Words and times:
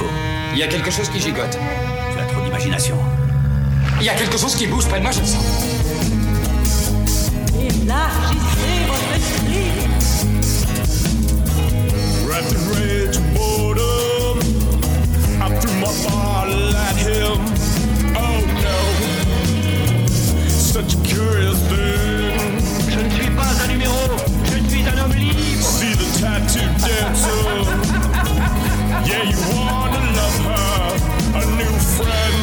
faut. 0.00 0.10
Il 0.52 0.58
y 0.58 0.62
a 0.62 0.66
quelque 0.66 0.90
chose 0.90 1.08
qui 1.10 1.20
gigote. 1.20 1.56
Tu 2.12 2.18
as 2.20 2.26
trop 2.26 2.42
d'imagination. 2.42 2.96
Il 4.00 4.06
y 4.06 4.08
a 4.08 4.14
quelque 4.14 4.38
chose 4.38 4.54
qui 4.54 4.66
bouge 4.66 4.86
près 4.86 4.98
de 4.98 5.02
moi, 5.02 5.12
je 5.12 5.20
le 5.20 5.26
sens. 5.26 5.44
Élargissez 7.58 8.78
votre 8.88 9.12
esprit. 9.16 9.70
In 12.32 12.56
rage 12.72 13.18
boredom, 13.34 14.38
I 15.40 15.48
threw 15.60 15.74
my 15.74 15.92
bottle 16.04 16.76
at 16.76 16.96
him. 16.96 17.38
Oh 18.16 18.40
no, 18.64 18.78
such 20.48 20.94
a 20.94 20.98
curious 21.04 21.58
thing. 21.68 22.38
Je 22.88 22.98
ne 22.98 23.10
suis 23.10 23.30
pas 23.30 23.52
un 23.64 23.68
numéro, 23.68 24.00
je 24.44 24.70
suis 24.70 24.82
un 24.88 24.98
homme 25.04 25.14
libre. 25.14 25.62
See 25.62 25.94
the 25.94 26.06
tattoo 26.20 26.66
dancer. 26.78 27.40
Yeah, 29.06 29.22
you 29.24 29.36
love 29.36 29.79
her, 30.38 30.96
a 31.34 31.44
new 31.58 31.78
friend. 31.96 32.38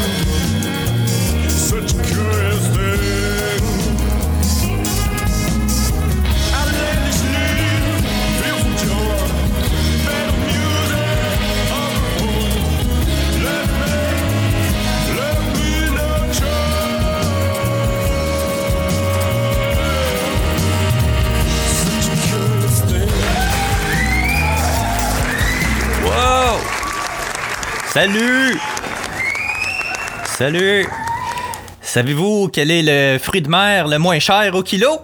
Such 1.50 1.94
a 1.94 2.04
curious 2.04 2.68
thing. 2.76 3.07
Salut! 27.98 28.60
Salut! 30.38 30.86
Savez-vous 31.81 32.48
quel 32.53 32.70
est 32.70 32.84
le 32.84 33.17
fruit 33.17 33.42
de 33.42 33.50
mer 33.50 33.88
le 33.88 33.98
moins 33.98 34.20
cher 34.20 34.53
au 34.53 34.62
kilo? 34.62 35.00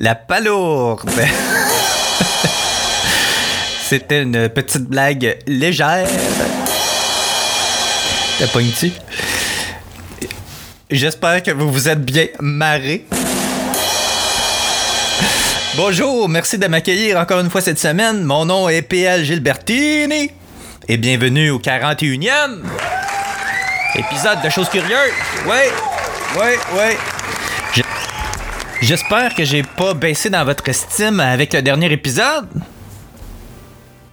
La 0.00 0.16
palourde! 0.16 1.08
C'était 3.88 4.22
une 4.22 4.48
petite 4.48 4.86
blague 4.86 5.38
légère. 5.46 6.08
T'as 8.40 8.48
pogné-tu? 8.48 8.90
J'espère 10.90 11.44
que 11.44 11.52
vous 11.52 11.70
vous 11.70 11.88
êtes 11.88 12.04
bien 12.04 12.26
marré. 12.40 13.06
Bonjour, 15.76 16.28
merci 16.28 16.58
de 16.58 16.66
m'accueillir 16.66 17.18
encore 17.18 17.38
une 17.38 17.50
fois 17.50 17.60
cette 17.60 17.78
semaine. 17.78 18.24
Mon 18.24 18.46
nom 18.46 18.68
est 18.68 18.82
PL 18.82 19.24
Gilbertini 19.24 20.32
et 20.90 20.96
bienvenue 20.96 21.50
au 21.50 21.58
41e 21.60 22.62
épisode 23.94 24.42
de 24.42 24.48
Choses 24.48 24.68
Curieuses. 24.68 25.12
Ouais, 25.46 25.70
ouais, 26.36 26.58
ouais. 26.76 26.96
Je- 27.74 27.82
J'espère 28.82 29.34
que 29.34 29.44
j'ai 29.44 29.62
pas 29.62 29.94
baissé 29.94 30.30
dans 30.30 30.44
votre 30.44 30.68
estime 30.68 31.20
avec 31.20 31.52
le 31.52 31.62
dernier 31.62 31.92
épisode. 31.92 32.48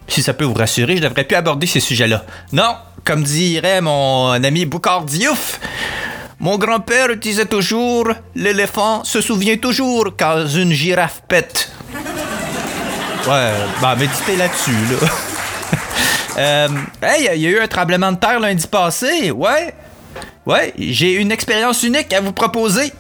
Si 0.07 0.21
ça 0.21 0.33
peut 0.33 0.45
vous 0.45 0.53
rassurer, 0.53 0.97
je 0.97 1.01
devrais 1.01 1.23
plus 1.23 1.35
aborder 1.35 1.65
ces 1.67 1.79
sujets-là. 1.79 2.23
Non, 2.51 2.75
comme 3.03 3.23
dirait 3.23 3.81
mon 3.81 4.31
ami 4.31 4.65
Boucard 4.65 5.03
Diouf, 5.03 5.59
mon 6.39 6.57
grand-père 6.59 7.15
disait 7.17 7.45
toujours 7.45 8.07
l'éléphant 8.35 9.03
se 9.03 9.19
souvient 9.21 9.57
toujours 9.57 10.11
quand 10.15 10.45
une 10.47 10.73
girafe 10.73 11.23
pète. 11.27 11.71
Ouais, 13.27 13.51
bah 13.81 13.95
méditez 13.97 14.35
là-dessus, 14.37 14.71
là. 15.01 15.07
Euh, 16.37 16.67
hey, 17.01 17.29
il 17.35 17.41
y 17.41 17.47
a 17.47 17.49
eu 17.49 17.59
un 17.59 17.67
tremblement 17.67 18.11
de 18.11 18.17
terre 18.17 18.39
lundi 18.39 18.67
passé, 18.67 19.31
ouais. 19.31 19.73
Ouais, 20.45 20.73
j'ai 20.77 21.15
une 21.15 21.31
expérience 21.31 21.83
unique 21.83 22.13
à 22.13 22.21
vous 22.21 22.31
proposer. 22.31 22.93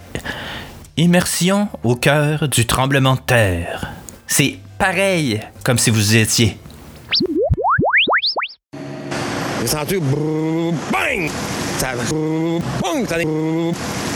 Immersion 0.97 1.69
au 1.83 1.95
cœur 1.95 2.47
du 2.47 2.65
tremblement 2.65 3.13
de 3.13 3.19
terre. 3.19 3.91
C'est 4.25 4.57
pareil 4.79 5.41
comme 5.63 5.77
si 5.77 5.91
vous 5.91 6.15
étiez. 6.15 6.57
J'ai 9.61 9.67
senti 9.67 9.97
bang! 9.97 11.29
Ça 11.77 11.93
bang! 11.93 12.59
Ça 12.59 13.13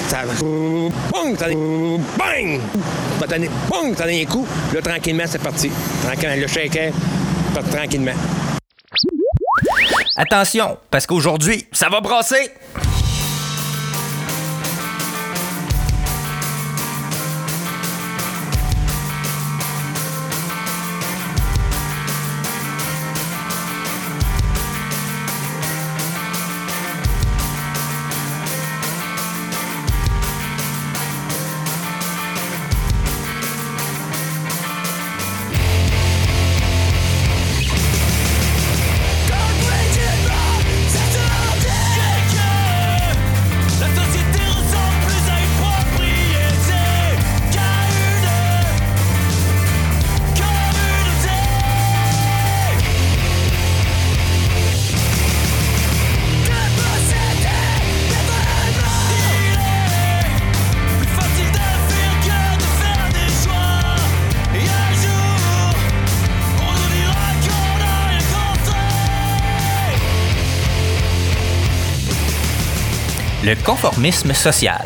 ça 0.10 0.24
bang! 1.14 1.38
Ça 1.38 1.48
bang! 1.48 2.60
Ça 3.20 3.38
bang! 3.70 3.96
Ça 3.98 4.06
un 4.06 4.26
coup. 4.26 4.48
Là, 4.74 4.82
tranquillement, 4.82 5.24
c'est 5.28 5.42
parti. 5.42 5.72
Tranquillement, 6.04 6.36
le 6.36 6.48
shaker, 6.48 6.92
tranquillement. 7.72 8.14
Attention, 10.16 10.78
parce 10.90 11.08
qu'aujourd'hui, 11.08 11.68
ça 11.72 11.88
va 11.90 12.02
brasser. 12.02 12.52
Conformisme 73.72 74.34
social. 74.34 74.86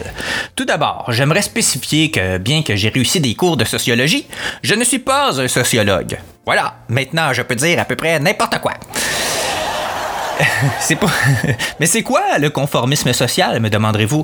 Tout 0.55 0.63
d'abord, 0.63 1.05
j'aimerais 1.09 1.41
spécifier 1.41 2.11
que 2.11 2.37
bien 2.37 2.61
que 2.61 2.75
j'ai 2.75 2.89
réussi 2.89 3.19
des 3.19 3.33
cours 3.33 3.57
de 3.57 3.65
sociologie, 3.65 4.27
je 4.61 4.75
ne 4.75 4.83
suis 4.83 4.99
pas 4.99 5.41
un 5.41 5.47
sociologue. 5.47 6.19
Voilà, 6.45 6.75
maintenant 6.87 7.33
je 7.33 7.41
peux 7.41 7.55
dire 7.55 7.79
à 7.79 7.85
peu 7.85 7.95
près 7.95 8.19
n'importe 8.19 8.59
quoi. 8.59 8.73
C'est 10.79 10.97
pas. 10.97 11.09
Mais 11.79 11.87
c'est 11.87 12.03
quoi 12.03 12.37
le 12.37 12.51
conformisme 12.51 13.11
social, 13.11 13.59
me 13.59 13.71
demanderez-vous? 13.71 14.23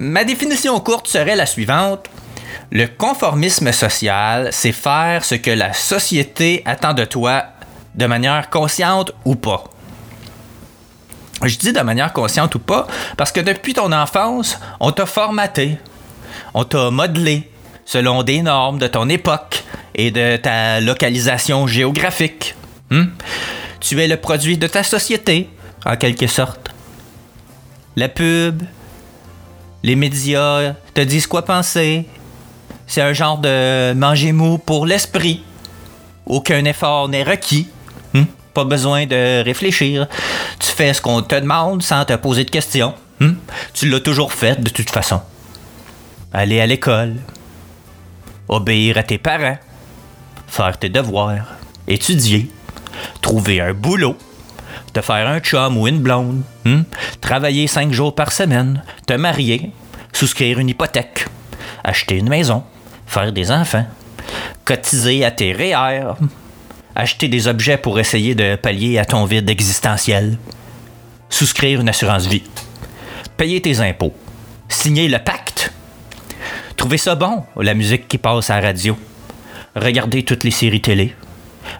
Ma 0.00 0.24
définition 0.24 0.80
courte 0.80 1.06
serait 1.06 1.36
la 1.36 1.46
suivante. 1.46 2.06
Le 2.72 2.86
conformisme 2.88 3.70
social, 3.70 4.48
c'est 4.50 4.72
faire 4.72 5.24
ce 5.24 5.36
que 5.36 5.50
la 5.50 5.72
société 5.74 6.62
attend 6.64 6.94
de 6.94 7.04
toi 7.04 7.44
de 7.94 8.06
manière 8.06 8.50
consciente 8.50 9.12
ou 9.24 9.36
pas. 9.36 9.71
Je 11.44 11.58
dis 11.58 11.72
de 11.72 11.80
manière 11.80 12.12
consciente 12.12 12.54
ou 12.54 12.58
pas, 12.58 12.86
parce 13.16 13.32
que 13.32 13.40
depuis 13.40 13.74
ton 13.74 13.92
enfance, 13.92 14.58
on 14.80 14.92
t'a 14.92 15.06
formaté, 15.06 15.78
on 16.54 16.64
t'a 16.64 16.90
modelé 16.90 17.50
selon 17.84 18.22
des 18.22 18.42
normes 18.42 18.78
de 18.78 18.86
ton 18.86 19.08
époque 19.08 19.64
et 19.94 20.10
de 20.10 20.36
ta 20.36 20.80
localisation 20.80 21.66
géographique. 21.66 22.54
Hmm? 22.90 23.06
Tu 23.80 24.00
es 24.00 24.06
le 24.06 24.16
produit 24.16 24.56
de 24.56 24.66
ta 24.66 24.82
société, 24.82 25.48
en 25.84 25.96
quelque 25.96 26.26
sorte. 26.28 26.70
La 27.96 28.08
pub, 28.08 28.62
les 29.82 29.96
médias 29.96 30.74
te 30.94 31.00
disent 31.00 31.26
quoi 31.26 31.44
penser. 31.44 32.06
C'est 32.86 33.02
un 33.02 33.12
genre 33.12 33.38
de 33.38 33.92
manger 33.94 34.32
mou 34.32 34.58
pour 34.58 34.86
l'esprit. 34.86 35.42
Aucun 36.26 36.64
effort 36.64 37.08
n'est 37.08 37.24
requis. 37.24 37.68
Hmm? 38.14 38.24
Pas 38.54 38.64
besoin 38.64 39.06
de 39.06 39.42
réfléchir. 39.42 40.06
Tu 40.58 40.70
fais 40.70 40.92
ce 40.92 41.00
qu'on 41.00 41.22
te 41.22 41.34
demande 41.34 41.82
sans 41.82 42.04
te 42.04 42.14
poser 42.14 42.44
de 42.44 42.50
questions. 42.50 42.94
Hmm? 43.20 43.34
Tu 43.72 43.88
l'as 43.88 44.00
toujours 44.00 44.32
fait 44.32 44.60
de 44.60 44.68
toute 44.68 44.90
façon. 44.90 45.22
Aller 46.32 46.60
à 46.60 46.66
l'école. 46.66 47.14
Obéir 48.48 48.98
à 48.98 49.02
tes 49.02 49.18
parents. 49.18 49.58
Faire 50.48 50.78
tes 50.78 50.90
devoirs. 50.90 51.46
Étudier. 51.88 52.50
Trouver 53.22 53.60
un 53.60 53.72
boulot. 53.72 54.16
Te 54.92 55.00
faire 55.00 55.28
un 55.28 55.40
chum 55.40 55.78
ou 55.78 55.88
une 55.88 56.00
blonde. 56.00 56.42
hmm? 56.66 56.82
Travailler 57.22 57.66
cinq 57.66 57.92
jours 57.92 58.14
par 58.14 58.32
semaine. 58.32 58.82
Te 59.06 59.14
marier. 59.14 59.70
Souscrire 60.12 60.58
une 60.58 60.68
hypothèque. 60.68 61.26
Acheter 61.84 62.16
une 62.16 62.28
maison. 62.28 62.64
Faire 63.06 63.32
des 63.32 63.50
enfants. 63.50 63.86
Cotiser 64.66 65.24
à 65.24 65.30
tes 65.30 65.52
REER 65.52 66.14
Acheter 66.94 67.28
des 67.28 67.48
objets 67.48 67.78
pour 67.78 67.98
essayer 67.98 68.34
de 68.34 68.56
pallier 68.56 68.98
à 68.98 69.04
ton 69.04 69.24
vide 69.24 69.48
existentiel. 69.48 70.36
Souscrire 71.30 71.80
une 71.80 71.88
assurance 71.88 72.26
vie. 72.26 72.42
Payer 73.36 73.62
tes 73.62 73.80
impôts. 73.80 74.14
Signer 74.68 75.08
le 75.08 75.18
pacte. 75.18 75.72
Trouver 76.76 76.98
ça 76.98 77.14
bon, 77.14 77.44
la 77.56 77.74
musique 77.74 78.08
qui 78.08 78.18
passe 78.18 78.50
à 78.50 78.60
la 78.60 78.68
radio. 78.68 78.96
Regarder 79.74 80.22
toutes 80.22 80.44
les 80.44 80.50
séries 80.50 80.82
télé. 80.82 81.14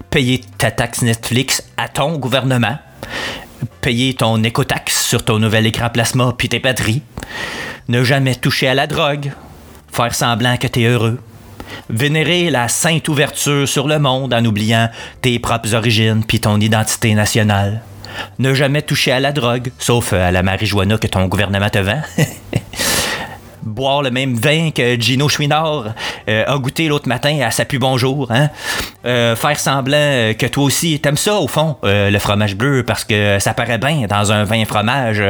Payer 0.09 0.41
ta 0.56 0.70
taxe 0.70 1.03
Netflix 1.03 1.62
à 1.76 1.88
ton 1.88 2.17
gouvernement. 2.17 2.79
Payer 3.82 4.14
ton 4.14 4.43
écotaxe 4.43 5.05
sur 5.05 5.25
ton 5.25 5.38
nouvel 5.38 5.67
écran 5.67 5.91
plasma 5.91 6.35
puis 6.37 6.49
tes 6.49 6.59
batteries. 6.59 7.03
Ne 7.88 8.03
jamais 8.03 8.35
toucher 8.35 8.69
à 8.69 8.75
la 8.75 8.87
drogue. 8.87 9.32
Faire 9.91 10.14
semblant 10.14 10.56
que 10.56 10.69
t'es 10.69 10.85
heureux. 10.85 11.19
Vénérer 11.90 12.50
la 12.50 12.69
sainte 12.69 13.08
ouverture 13.08 13.69
sur 13.69 13.88
le 13.88 13.98
monde 13.98 14.34
en 14.34 14.44
oubliant 14.44 14.88
tes 15.20 15.38
propres 15.38 15.74
origines 15.74 16.24
puis 16.26 16.40
ton 16.40 16.60
identité 16.60 17.14
nationale. 17.14 17.82
Ne 18.38 18.54
jamais 18.54 18.82
toucher 18.82 19.12
à 19.12 19.20
la 19.20 19.32
drogue, 19.32 19.72
sauf 19.78 20.12
à 20.12 20.30
la 20.30 20.42
marijuana 20.42 20.98
que 20.98 21.06
ton 21.06 21.26
gouvernement 21.26 21.70
te 21.70 21.78
vend. 21.78 22.02
Boire 23.62 24.03
le 24.03 24.11
même 24.11 24.35
vin 24.35 24.70
que 24.70 25.00
Gino 25.00 25.29
Chouinard 25.29 25.94
euh, 26.29 26.44
a 26.47 26.59
goûté 26.59 26.88
l'autre 26.88 27.09
matin 27.09 27.38
à 27.41 27.50
sa 27.50 27.64
plus 27.64 27.79
bonjour. 27.79 28.26
Hein? 28.31 28.50
Euh, 29.05 29.37
faire 29.37 29.59
semblant 29.59 29.97
euh, 29.97 30.35
que 30.35 30.47
toi 30.47 30.64
aussi 30.64 30.99
t'aimes 31.00 31.17
ça, 31.17 31.37
au 31.37 31.47
fond, 31.47 31.76
le 31.82 32.19
fromage 32.19 32.56
bleu, 32.56 32.82
parce 32.85 33.05
que 33.05 33.38
ça 33.38 33.55
paraît 33.55 33.79
bien 33.79 34.06
dans 34.09 34.32
un 34.32 34.44
vin 34.44 34.64
fromage 34.64 35.23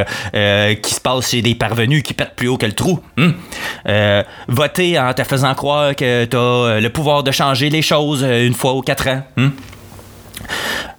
qui 0.83 0.95
se 0.95 1.01
passe 1.01 1.31
chez 1.31 1.43
des 1.43 1.55
parvenus 1.55 2.03
qui 2.03 2.15
pètent 2.15 2.35
plus 2.37 2.49
haut 2.49 2.57
que 2.57 2.67
le 2.67 2.73
trou. 2.73 3.01
hein? 3.19 4.25
Voter 4.49 4.99
en 4.99 5.13
te 5.13 5.25
faisant 5.25 5.55
croire 5.55 5.95
que 5.95 6.25
t'as 6.25 6.81
le 6.81 6.89
pouvoir 6.89 7.23
de 7.23 7.31
changer 7.31 7.69
les 7.71 7.83
choses 7.83 8.23
une 8.23 8.55
fois 8.55 8.73
aux 8.73 8.83
quatre 8.83 9.09
ans. 9.09 9.23
hein? 9.37 9.51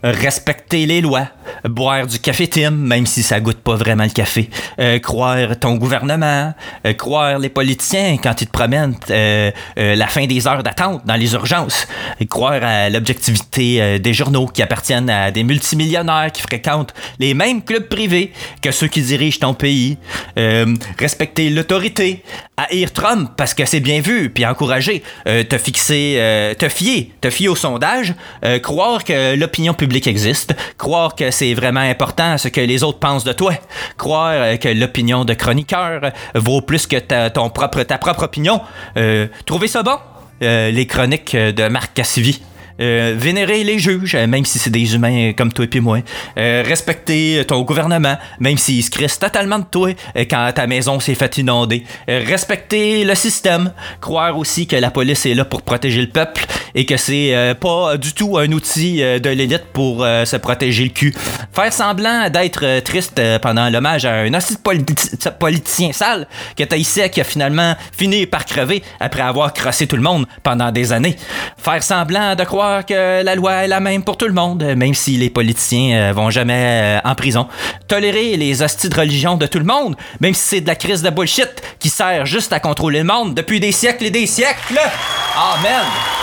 Respecter 0.04 0.86
les 0.86 1.00
lois, 1.00 1.28
boire 1.64 2.06
du 2.08 2.20
café 2.20 2.48
Tim, 2.48 2.72
même 2.72 3.06
si 3.06 3.24
ça 3.24 3.40
goûte 3.40 3.60
pas 3.60 3.76
vraiment 3.76 4.04
le 4.04 4.10
café, 4.10 4.50
euh, 4.80 5.00
croire 5.00 5.58
ton 5.58 5.76
gouvernement, 5.76 6.54
euh, 6.86 6.94
croire 6.94 7.40
les 7.40 7.50
politiciens 7.50 8.18
quand 8.22 8.42
ils 8.42 8.48
te 8.48 8.52
promènent 8.52 8.96
euh, 9.10 9.52
la 9.78 10.08
fin 10.08 10.26
des 10.26 10.46
heures 10.46 10.62
d'attente 10.62 11.06
dans 11.06 11.16
les 11.16 11.34
urgences, 11.34 11.88
croire 12.30 12.62
à 12.64 12.90
l'objectivité 12.90 14.00
des 14.00 14.14
journaux 14.14 14.48
qui 14.48 14.62
appartiennent 14.62 15.10
à 15.10 15.32
des 15.32 15.44
multimillionnaires 15.44 16.32
qui 16.34 16.42
fréquentent 16.42 16.94
les 17.20 17.34
mêmes 17.34 17.64
clubs 17.64 17.88
privés 17.88 18.34
que 18.62 18.72
ceux 18.72 18.88
qui 18.88 19.02
dirigent 19.02 19.40
ton 19.40 19.54
pays, 19.54 19.98
respecter 21.00 21.50
l'autorité, 21.50 22.24
haïr 22.58 22.92
Trump 22.92 23.32
parce 23.38 23.54
que 23.54 23.66
c'est 23.66 23.80
bien 23.80 24.02
vu, 24.02 24.30
puis 24.30 24.46
encourager, 24.46 25.04
te 25.26 25.58
fixer, 25.58 26.56
te 26.58 26.70
fier, 26.70 27.12
te 27.22 27.30
fier 27.30 27.50
au 27.50 27.56
sondage, 27.56 28.14
croire 28.62 29.04
que 29.04 29.36
l'opinion 29.36 29.74
publique 29.74 29.93
existe, 29.98 30.56
croire 30.78 31.16
que 31.16 31.32
c'est 31.32 31.54
vraiment 31.54 31.80
important 31.80 32.38
ce 32.38 32.48
que 32.48 32.62
les 32.62 32.84
autres 32.84 33.00
pensent 33.00 33.24
de 33.24 33.34
toi, 33.34 33.54
croire 33.98 34.34
euh, 34.34 34.58
que 34.58 34.70
l'opinion 34.70 35.26
de 35.26 35.34
chroniqueur 35.34 36.12
vaut 36.36 36.62
plus 36.62 36.88
que 36.88 36.98
ta, 36.98 37.30
propre, 37.30 37.84
ta 37.84 37.98
propre 37.98 38.24
opinion. 38.24 38.62
Euh, 38.98 39.28
trouver 39.46 39.68
ça 39.68 39.84
bon? 39.84 39.98
Euh, 40.42 40.72
les 40.72 40.88
chroniques 40.88 41.36
euh, 41.36 41.52
de 41.52 41.68
Marc 41.68 41.94
Cassivi. 41.94 42.42
Euh, 42.80 43.14
vénérer 43.16 43.64
les 43.64 43.78
juges, 43.78 44.16
euh, 44.16 44.26
même 44.26 44.46
si 44.46 44.58
c'est 44.58 44.72
des 44.72 44.96
humains 44.96 45.30
euh, 45.30 45.34
comme 45.34 45.54
toi 45.54 45.66
et 45.66 45.68
puis 45.68 45.80
moi. 45.80 46.00
Respecter 46.36 47.44
ton 47.48 47.62
gouvernement, 47.62 48.18
même 48.40 48.58
s'il 48.58 48.84
se 48.84 48.90
crisse 48.90 49.20
totalement 49.20 49.60
de 49.60 49.66
toi 49.66 49.92
quand 50.16 50.52
ta 50.54 50.66
maison 50.66 51.00
s'est 51.00 51.16
fait 51.16 51.38
inonder. 51.38 51.84
Respecter 52.08 53.04
le 53.04 53.16
système. 53.16 53.72
Croire 54.02 54.38
aussi 54.38 54.66
que 54.66 54.76
la 54.76 54.92
police 54.92 55.26
est 55.26 55.34
là 55.34 55.46
pour 55.46 55.62
protéger 55.62 56.02
le 56.02 56.10
peuple 56.10 56.46
et 56.76 56.86
que 56.86 56.98
c'est 56.98 57.56
pas 57.60 57.98
du 57.98 58.14
tout 58.14 58.38
un 58.38 58.52
outil 58.52 58.98
de 58.98 59.30
l'élite 59.30 59.66
pour 59.74 60.00
se 60.00 60.36
protéger 60.38 60.86
le 60.86 60.90
cul. 60.90 61.14
Faire 61.54 61.72
semblant 61.72 62.30
d'être 62.30 62.80
triste 62.82 63.22
pendant 63.42 63.70
l'hommage 63.70 64.06
à 64.06 64.14
un 64.22 64.34
hostie 64.34 64.56
de 64.56 64.60
politi- 64.60 65.30
politicien 65.40 65.92
sale 65.94 66.28
que 66.58 66.64
t'as 66.64 66.78
ici 66.78 67.02
qui 67.12 67.22
a 67.22 67.24
finalement 67.24 67.76
fini 67.98 68.26
par 68.26 68.46
crever 68.46 68.84
après 69.00 69.22
avoir 69.22 69.54
crossé 69.54 69.88
tout 69.88 69.96
le 69.96 70.02
monde 70.02 70.26
pendant 70.42 70.72
des 70.72 70.92
années. 70.92 71.16
Faire 71.58 71.84
semblant 71.84 72.36
de 72.36 72.44
croire 72.44 72.63
que 72.88 73.24
la 73.24 73.36
loi 73.36 73.64
est 73.64 73.68
la 73.68 73.80
même 73.80 74.04
pour 74.04 74.18
tout 74.18 74.28
le 74.28 74.34
monde, 74.34 74.64
même 74.64 74.94
si 74.94 75.18
les 75.18 75.30
politiciens 75.30 75.98
euh, 75.98 76.14
vont 76.14 76.30
jamais 76.30 76.98
euh, 76.98 77.00
en 77.04 77.16
prison. 77.16 77.48
Tolérer 77.88 78.38
les 78.38 78.62
hosties 78.62 78.90
de 78.90 78.96
religion 78.96 79.36
de 79.36 79.46
tout 79.46 79.60
le 79.60 79.66
monde, 79.66 79.96
même 80.20 80.34
si 80.34 80.42
c'est 80.42 80.62
de 80.62 80.68
la 80.68 80.76
crise 80.76 81.02
de 81.02 81.10
bullshit 81.10 81.62
qui 81.80 81.90
sert 81.90 82.26
juste 82.26 82.54
à 82.54 82.60
contrôler 82.60 83.00
le 83.00 83.06
monde 83.06 83.34
depuis 83.34 83.60
des 83.60 83.72
siècles 83.72 84.06
et 84.06 84.12
des 84.12 84.28
siècles. 84.28 84.80
Amen. 85.36 86.23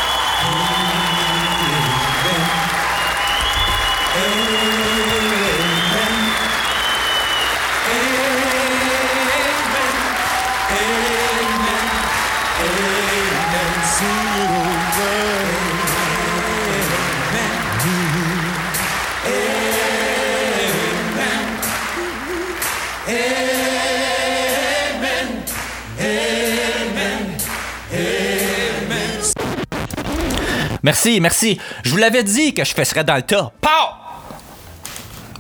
Merci, 30.82 31.21
merci. 31.21 31.59
Je 31.82 31.91
vous 31.91 31.97
l'avais 31.97 32.23
dit 32.25 32.55
que 32.55 32.65
je 32.65 32.75
fesserais 32.75 33.05
dans 33.05 33.17
le 33.17 33.23
tas. 33.23 33.53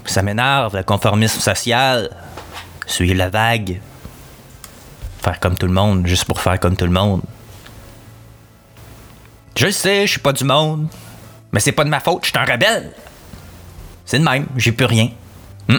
Ça 0.04 0.22
m'énerve, 0.22 0.76
le 0.76 0.82
conformisme 0.82 1.40
social. 1.40 2.10
Suivre 2.86 3.14
la 3.14 3.28
vague. 3.30 3.80
Faire 5.22 5.38
comme 5.38 5.56
tout 5.56 5.66
le 5.66 5.72
monde, 5.72 6.06
juste 6.06 6.24
pour 6.24 6.40
faire 6.40 6.58
comme 6.58 6.76
tout 6.76 6.86
le 6.86 6.90
monde. 6.90 7.22
Je 9.56 9.70
sais, 9.70 10.06
je 10.06 10.12
suis 10.12 10.20
pas 10.20 10.32
du 10.32 10.44
monde. 10.44 10.88
Mais 11.52 11.60
c'est 11.60 11.72
pas 11.72 11.84
de 11.84 11.90
ma 11.90 12.00
faute, 12.00 12.24
je 12.24 12.30
suis 12.30 12.38
un 12.38 12.44
rebelle. 12.44 12.92
C'est 14.04 14.18
de 14.18 14.24
même, 14.24 14.46
j'ai 14.56 14.72
plus 14.72 14.86
rien. 14.86 15.10
Hmm. 15.68 15.78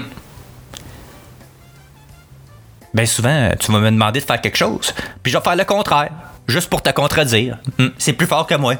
Ben 2.93 3.05
souvent, 3.05 3.51
tu 3.59 3.71
vas 3.71 3.79
me 3.79 3.89
demander 3.89 4.19
de 4.19 4.25
faire 4.25 4.39
quelque 4.39 4.57
chose, 4.57 4.93
puis 5.23 5.31
je 5.31 5.37
vais 5.37 5.43
faire 5.43 5.55
le 5.55 5.63
contraire, 5.63 6.11
juste 6.47 6.69
pour 6.69 6.81
te 6.81 6.89
contredire. 6.91 7.57
Hmm, 7.79 7.87
C'est 7.97 8.13
plus 8.13 8.27
fort 8.27 8.45
que 8.47 8.55
moi. 8.55 8.75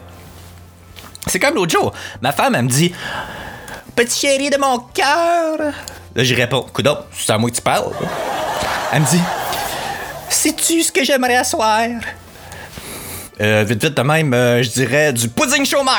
C'est 1.27 1.39
comme 1.39 1.56
l'autre 1.56 1.71
jour. 1.71 1.94
Ma 2.21 2.31
femme, 2.31 2.56
elle 2.56 2.63
me 2.63 2.69
dit 2.69 2.94
Petit 3.95 4.19
chéri 4.19 4.50
de 4.50 4.57
mon 4.57 4.79
cœur. 4.79 5.57
Là, 6.15 6.23
j'y 6.23 6.33
réponds 6.35 6.65
Coudon, 6.73 6.97
c'est 7.17 7.31
à 7.31 7.38
moi 7.38 7.50
que 7.50 7.55
tu 7.55 7.62
parles. 7.62 7.91
Elle 8.91 9.01
me 9.01 9.05
dit 9.07 9.22
Sais-tu 10.29 10.81
ce 10.84 10.91
que 10.91 11.03
j'aimerais 11.03 11.36
asseoir? 11.38 11.88
Euh, 13.39 13.63
Vite, 13.67 13.84
vite 13.84 13.93
de 13.98 14.01
même, 14.01 14.34
euh, 14.34 14.62
je 14.63 14.69
dirais 14.69 15.13
du 15.13 15.27
pudding 15.29 15.65
chômeur. 15.65 15.96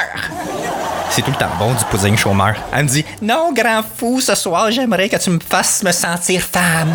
C'est 1.11 1.23
tout 1.23 1.31
le 1.31 1.37
temps 1.37 1.51
bon, 1.59 1.73
du 1.75 1.85
pudding 1.87 2.17
chômeur. 2.17 2.55
Elle 2.73 2.85
me 2.85 2.89
dit 2.89 3.05
Non, 3.21 3.53
grand 3.53 3.83
fou, 3.97 4.21
ce 4.21 4.35
soir, 4.35 4.71
j'aimerais 4.71 5.09
que 5.09 5.17
tu 5.17 5.31
me 5.31 5.41
fasses 5.41 5.83
me 5.83 5.93
sentir 5.93 6.41
femme. 6.43 6.93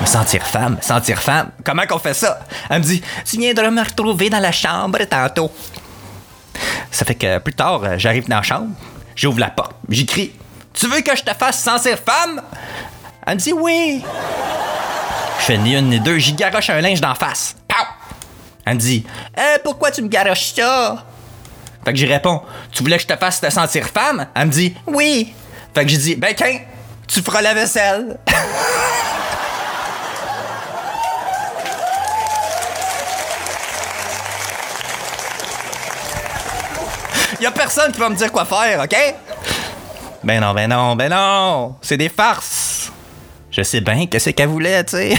Me 0.00 0.06
sentir 0.06 0.42
femme, 0.42 0.76
sentir 0.82 1.18
femme. 1.22 1.50
Comment 1.64 1.86
qu'on 1.86 1.98
fait 1.98 2.14
ça? 2.14 2.40
Elle 2.68 2.80
me 2.80 2.84
dit, 2.84 3.00
tu 3.24 3.38
viendras 3.38 3.70
me 3.70 3.80
retrouver 3.82 4.28
dans 4.28 4.40
la 4.40 4.50
chambre 4.52 4.98
tantôt. 5.08 5.50
Ça 6.94 7.04
fait 7.04 7.16
que 7.16 7.38
plus 7.38 7.52
tard, 7.54 7.82
euh, 7.82 7.94
j'arrive 7.98 8.28
dans 8.28 8.36
la 8.36 8.42
chambre, 8.42 8.68
j'ouvre 9.16 9.40
la 9.40 9.50
porte, 9.50 9.72
j'écris, 9.88 10.30
tu 10.72 10.86
veux 10.86 11.00
que 11.00 11.16
je 11.16 11.24
te 11.24 11.34
fasse 11.34 11.60
sentir 11.60 11.98
femme? 11.98 12.40
Elle 13.26 13.34
me 13.34 13.40
dit 13.40 13.52
oui. 13.52 14.00
Je 15.40 15.44
fais 15.44 15.58
ni 15.58 15.74
une 15.76 15.88
ni 15.90 15.98
deux, 15.98 16.18
j'y 16.18 16.34
garoche 16.34 16.70
un 16.70 16.80
linge 16.80 17.00
d'en 17.00 17.16
face. 17.16 17.56
Pow! 17.66 17.84
Elle 18.64 18.74
me 18.74 18.78
dit, 18.78 19.04
Eh, 19.36 19.58
pourquoi 19.64 19.90
tu 19.90 20.02
me 20.02 20.08
garoches 20.08 20.52
ça? 20.54 21.04
Fait 21.84 21.92
que 21.92 21.98
j'y 21.98 22.06
réponds, 22.06 22.42
tu 22.70 22.84
voulais 22.84 22.96
que 22.96 23.02
je 23.02 23.08
te 23.08 23.16
fasse 23.16 23.40
te 23.40 23.50
sentir 23.50 23.88
femme? 23.88 24.28
Elle 24.32 24.46
me 24.46 24.52
dit, 24.52 24.76
oui. 24.86 25.34
Fait 25.74 25.82
que 25.82 25.90
j'ai 25.90 25.98
dit, 25.98 26.14
ben, 26.14 26.32
qu'un, 26.32 26.60
tu 27.08 27.22
feras 27.22 27.42
la 27.42 27.54
vaisselle. 27.54 28.18
Y 37.44 37.46
a 37.46 37.50
personne 37.50 37.92
qui 37.92 38.00
va 38.00 38.08
me 38.08 38.14
dire 38.14 38.32
quoi 38.32 38.46
faire, 38.46 38.80
OK? 38.80 38.96
Ben 40.22 40.40
non, 40.40 40.54
ben 40.54 40.66
non, 40.66 40.96
ben 40.96 41.10
non. 41.10 41.76
C'est 41.82 41.98
des 41.98 42.08
farces. 42.08 42.90
Je 43.50 43.60
sais 43.60 43.82
bien 43.82 44.06
qu'est-ce 44.06 44.30
qu'elle 44.30 44.48
voulait, 44.48 44.82
tu 44.82 44.92
sais. 44.92 45.14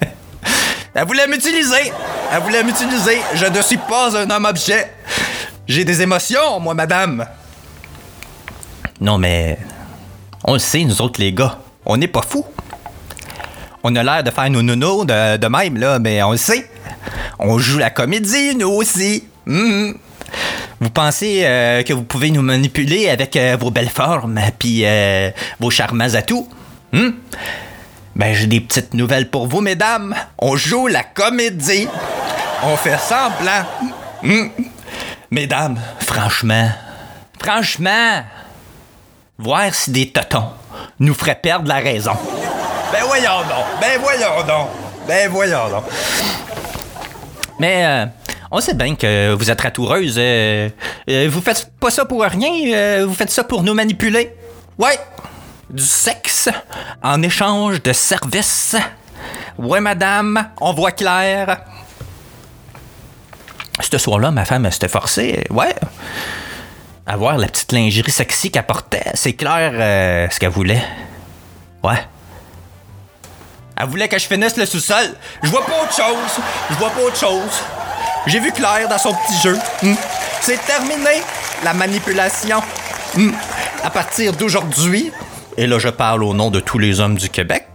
Elle 0.94 1.04
voulait 1.04 1.26
m'utiliser. 1.26 1.92
Elle 2.32 2.42
voulait 2.42 2.62
m'utiliser. 2.62 3.20
Je 3.34 3.46
ne 3.46 3.60
suis 3.60 3.76
pas 3.76 4.16
un 4.16 4.30
homme-objet. 4.30 4.92
J'ai 5.66 5.84
des 5.84 6.00
émotions, 6.00 6.60
moi, 6.60 6.74
madame. 6.74 7.26
Non, 9.00 9.18
mais. 9.18 9.58
On 10.44 10.52
le 10.52 10.60
sait, 10.60 10.84
nous 10.84 11.02
autres, 11.02 11.20
les 11.20 11.32
gars. 11.32 11.58
On 11.84 11.96
n'est 11.96 12.06
pas 12.06 12.22
fous. 12.22 12.46
On 13.82 13.96
a 13.96 14.04
l'air 14.04 14.22
de 14.22 14.30
faire 14.30 14.48
nos 14.48 14.62
nounous 14.62 15.04
de, 15.04 15.38
de 15.38 15.46
même, 15.48 15.76
là, 15.76 15.98
mais 15.98 16.22
on 16.22 16.30
le 16.30 16.36
sait. 16.36 16.70
On 17.40 17.58
joue 17.58 17.78
la 17.78 17.90
comédie, 17.90 18.54
nous 18.54 18.70
aussi. 18.70 19.24
Mhm. 19.44 19.98
Vous 20.80 20.90
pensez 20.90 21.40
euh, 21.44 21.82
que 21.82 21.92
vous 21.92 22.02
pouvez 22.02 22.30
nous 22.30 22.42
manipuler 22.42 23.08
avec 23.08 23.36
euh, 23.36 23.56
vos 23.58 23.70
belles 23.70 23.88
formes 23.88 24.38
puis 24.58 24.82
euh, 24.84 25.30
vos 25.58 25.70
charmants 25.70 26.14
atouts? 26.14 26.48
Hmm? 26.92 27.10
Ben, 28.14 28.34
j'ai 28.34 28.46
des 28.46 28.60
petites 28.60 28.94
nouvelles 28.94 29.30
pour 29.30 29.46
vous, 29.46 29.60
mesdames. 29.60 30.14
On 30.38 30.56
joue 30.56 30.86
la 30.86 31.02
comédie. 31.02 31.88
On 32.62 32.76
fait 32.76 32.98
semblant. 32.98 33.64
Hmm? 34.22 34.48
Mesdames, 35.30 35.78
franchement, 36.00 36.70
franchement, 37.42 38.22
voir 39.38 39.74
si 39.74 39.90
des 39.90 40.08
totons 40.10 40.48
nous 41.00 41.14
feraient 41.14 41.40
perdre 41.40 41.68
la 41.68 41.76
raison. 41.76 42.12
Ben 42.92 43.02
voyons 43.04 43.40
donc, 43.40 43.80
ben 43.80 44.00
voyons 44.00 44.46
donc, 44.46 44.68
ben 45.06 45.30
voyons 45.30 45.68
donc. 45.68 45.84
Mais 47.58 47.84
euh, 47.84 48.06
on 48.50 48.60
sait 48.60 48.74
bien 48.74 48.94
que 48.94 49.32
vous 49.34 49.50
êtes 49.50 49.60
ratoureuse. 49.60 50.16
euh, 50.18 50.68
euh, 51.08 51.28
vous 51.30 51.40
faites 51.40 51.70
pas 51.80 51.90
ça 51.90 52.04
pour 52.04 52.22
rien, 52.22 52.50
euh, 52.74 53.04
vous 53.06 53.14
faites 53.14 53.30
ça 53.30 53.44
pour 53.44 53.62
nous 53.62 53.74
manipuler. 53.74 54.34
Ouais, 54.78 54.98
du 55.70 55.82
sexe 55.82 56.48
en 57.02 57.22
échange 57.22 57.82
de 57.82 57.92
services. 57.92 58.76
Ouais, 59.58 59.80
madame, 59.80 60.50
on 60.60 60.72
voit 60.72 60.92
clair. 60.92 61.58
Ce 63.80 63.98
soir-là, 63.98 64.30
ma 64.30 64.44
femme 64.44 64.70
s'était 64.70 64.88
forcée, 64.88 65.44
ouais, 65.50 65.74
à 67.06 67.16
voir 67.16 67.36
la 67.36 67.46
petite 67.46 67.72
lingerie 67.72 68.10
sexy 68.10 68.50
qu'elle 68.50 68.64
portait. 68.66 69.10
C'est 69.14 69.34
clair 69.34 70.30
ce 70.32 70.38
qu'elle 70.38 70.50
voulait. 70.50 70.82
Ouais. 71.82 71.98
Elle 73.78 73.88
voulait 73.88 74.08
que 74.08 74.18
je 74.18 74.26
finisse 74.26 74.56
le 74.56 74.64
sous-sol. 74.64 75.14
Je 75.42 75.50
vois 75.50 75.64
pas 75.66 75.82
autre 75.82 75.94
chose. 75.94 76.42
Je 76.70 76.74
vois 76.76 76.88
pas 76.88 77.00
autre 77.02 77.18
chose. 77.18 77.62
J'ai 78.26 78.40
vu 78.40 78.50
clair 78.50 78.88
dans 78.88 78.98
son 78.98 79.14
petit 79.14 79.40
jeu. 79.40 79.56
Hmm. 79.82 79.94
C'est 80.40 80.58
terminé, 80.66 81.22
la 81.62 81.72
manipulation. 81.72 82.60
Hmm. 83.14 83.30
À 83.84 83.90
partir 83.90 84.32
d'aujourd'hui, 84.32 85.12
et 85.56 85.66
là 85.66 85.78
je 85.78 85.88
parle 85.88 86.24
au 86.24 86.34
nom 86.34 86.50
de 86.50 86.58
tous 86.58 86.78
les 86.78 86.98
hommes 86.98 87.16
du 87.16 87.28
Québec, 87.28 87.66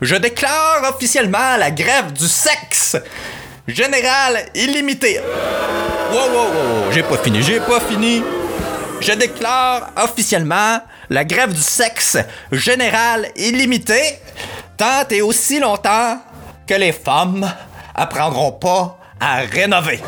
je 0.00 0.14
déclare 0.14 0.82
officiellement 0.94 1.56
la 1.58 1.72
grève 1.72 2.12
du 2.12 2.28
sexe 2.28 2.96
générale 3.66 4.46
illimitée. 4.54 5.20
Wow, 6.12 6.30
wow, 6.30 6.44
wow, 6.44 6.92
j'ai 6.92 7.02
pas 7.02 7.16
fini, 7.18 7.42
j'ai 7.42 7.58
pas 7.58 7.80
fini. 7.80 8.22
Je 9.00 9.12
déclare 9.12 9.90
officiellement 9.96 10.80
la 11.10 11.24
grève 11.24 11.52
du 11.52 11.60
sexe 11.60 12.16
générale 12.52 13.28
illimitée 13.34 14.20
tant 14.76 15.06
et 15.10 15.20
aussi 15.20 15.58
longtemps 15.58 16.18
que 16.66 16.74
les 16.74 16.92
femmes 16.92 17.52
apprendront 17.94 18.52
pas 18.52 18.98
à 19.20 19.38
rénover. 19.38 20.00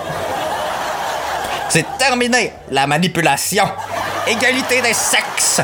C'est 1.68 1.86
terminé 1.98 2.52
la 2.70 2.86
manipulation. 2.86 3.64
Égalité 4.26 4.80
des 4.82 4.94
sexes. 4.94 5.60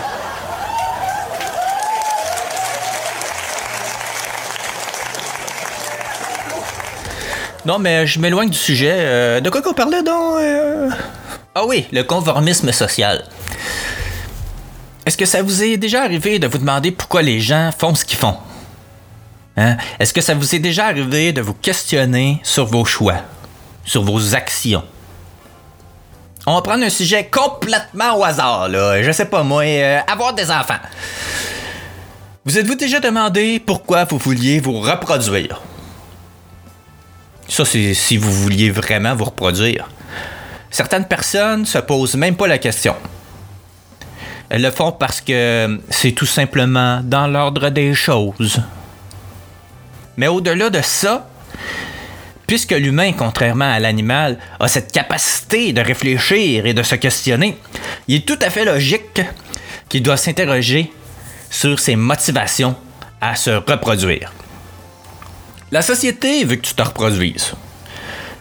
Non, 7.65 7.79
mais 7.79 8.07
je 8.07 8.19
m'éloigne 8.19 8.51
du 8.51 8.59
sujet. 8.59 8.95
Euh, 8.95 9.41
de 9.41 9.49
quoi 9.49 9.63
qu'on 9.63 9.73
parlait 9.73 10.03
donc 10.03 10.37
euh? 10.39 10.91
Ah 11.55 11.65
oui, 11.67 11.87
le 11.93 12.03
conformisme 12.03 12.73
social. 12.73 13.25
Est-ce 15.07 15.17
que 15.17 15.25
ça 15.25 15.43
vous 15.43 15.63
est 15.63 15.77
déjà 15.77 16.03
arrivé 16.03 16.39
de 16.39 16.47
vous 16.47 16.59
demander 16.59 16.91
pourquoi 16.91 17.23
les 17.23 17.41
gens 17.41 17.71
font 17.77 17.95
ce 17.95 18.05
qu'ils 18.05 18.19
font? 18.19 18.37
Hein? 19.57 19.77
Est-ce 19.99 20.13
que 20.13 20.21
ça 20.21 20.35
vous 20.35 20.55
est 20.55 20.59
déjà 20.59 20.87
arrivé 20.87 21.33
de 21.33 21.41
vous 21.41 21.55
questionner 21.55 22.41
sur 22.43 22.67
vos 22.67 22.85
choix, 22.85 23.17
sur 23.85 24.03
vos 24.03 24.35
actions? 24.35 24.85
On 26.47 26.55
va 26.55 26.63
prendre 26.63 26.85
un 26.85 26.91
sujet 26.91 27.27
complètement 27.27 28.19
au 28.19 28.25
hasard, 28.25 28.69
là. 28.69 29.03
Je 29.03 29.11
sais 29.13 29.25
pas 29.25 29.43
moi, 29.43 29.63
euh, 29.65 30.01
avoir 30.07 30.35
des 30.35 30.51
enfants. 30.51 30.75
Vous 32.45 32.59
êtes-vous 32.59 32.75
déjà 32.75 33.01
demandé 33.01 33.59
pourquoi 33.59 34.05
vous 34.05 34.19
vouliez 34.19 34.61
vous 34.61 34.79
reproduire? 34.81 35.63
Ça, 37.49 37.65
c'est 37.65 37.95
si 37.95 38.19
vous 38.19 38.31
vouliez 38.31 38.71
vraiment 38.71 39.15
vous 39.15 39.25
reproduire. 39.25 39.89
Certaines 40.71 41.07
personnes 41.07 41.65
se 41.65 41.79
posent 41.79 42.17
même 42.17 42.37
pas 42.37 42.47
la 42.47 42.59
question. 42.59 42.95
Elles 44.51 44.63
le 44.63 44.71
font 44.71 44.93
parce 44.93 45.21
que 45.21 45.81
c'est 45.89 46.13
tout 46.13 46.27
simplement 46.27 47.01
dans 47.03 47.27
l'ordre 47.27 47.71
des 47.71 47.95
choses. 47.95 48.61
Mais 50.17 50.27
au-delà 50.27 50.69
de 50.69 50.83
ça, 50.83 51.27
puisque 52.47 52.73
l'humain, 52.73 53.13
contrairement 53.13 53.71
à 53.71 53.79
l'animal, 53.79 54.39
a 54.61 54.69
cette 54.69 54.93
capacité 54.93 55.73
de 55.73 55.81
réfléchir 55.81 56.67
et 56.67 56.75
de 56.75 56.83
se 56.83 56.95
questionner, 56.95 57.57
il 58.09 58.17
est 58.17 58.27
tout 58.27 58.39
à 58.43 58.51
fait 58.51 58.65
logique 58.65 59.21
qu'il 59.89 60.03
doit 60.03 60.17
s'interroger 60.17 60.93
sur 61.51 61.79
ses 61.79 61.97
motivations 61.97 62.77
à 63.21 63.37
se 63.37 63.51
reproduire. 63.51 64.33
La 65.71 65.83
société 65.83 66.45
veut 66.45 66.57
que 66.57 66.67
tu 66.67 66.75
te 66.75 66.83
reproduises. 66.83 67.53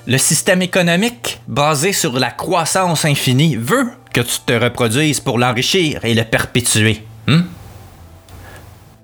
Le 0.06 0.18
système 0.18 0.62
économique, 0.62 1.40
basé 1.48 1.94
sur 1.94 2.20
la 2.20 2.30
croissance 2.30 3.06
infinie, 3.06 3.56
veut 3.56 3.90
que 4.14 4.22
tu 4.22 4.40
te 4.46 4.54
reproduises 4.54 5.22
pour 5.22 5.40
l'enrichir 5.40 6.04
et 6.04 6.14
le 6.14 6.26
perpétuer. 6.26 7.04
Hmm? 7.28 7.44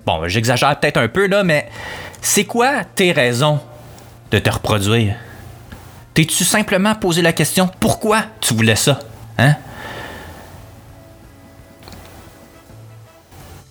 Bon, 0.05 0.27
j'exagère 0.27 0.77
peut-être 0.79 0.97
un 0.97 1.07
peu 1.07 1.27
là, 1.27 1.43
mais 1.43 1.69
c'est 2.21 2.43
quoi 2.43 2.83
tes 2.83 3.13
raisons 3.13 3.61
de 4.31 4.39
te 4.39 4.49
reproduire? 4.49 5.15
T'es-tu 6.13 6.43
simplement 6.43 6.95
posé 6.95 7.21
la 7.21 7.33
question 7.33 7.69
pourquoi 7.79 8.23
tu 8.41 8.53
voulais 8.53 8.75
ça? 8.75 8.99
Hein? 9.37 9.55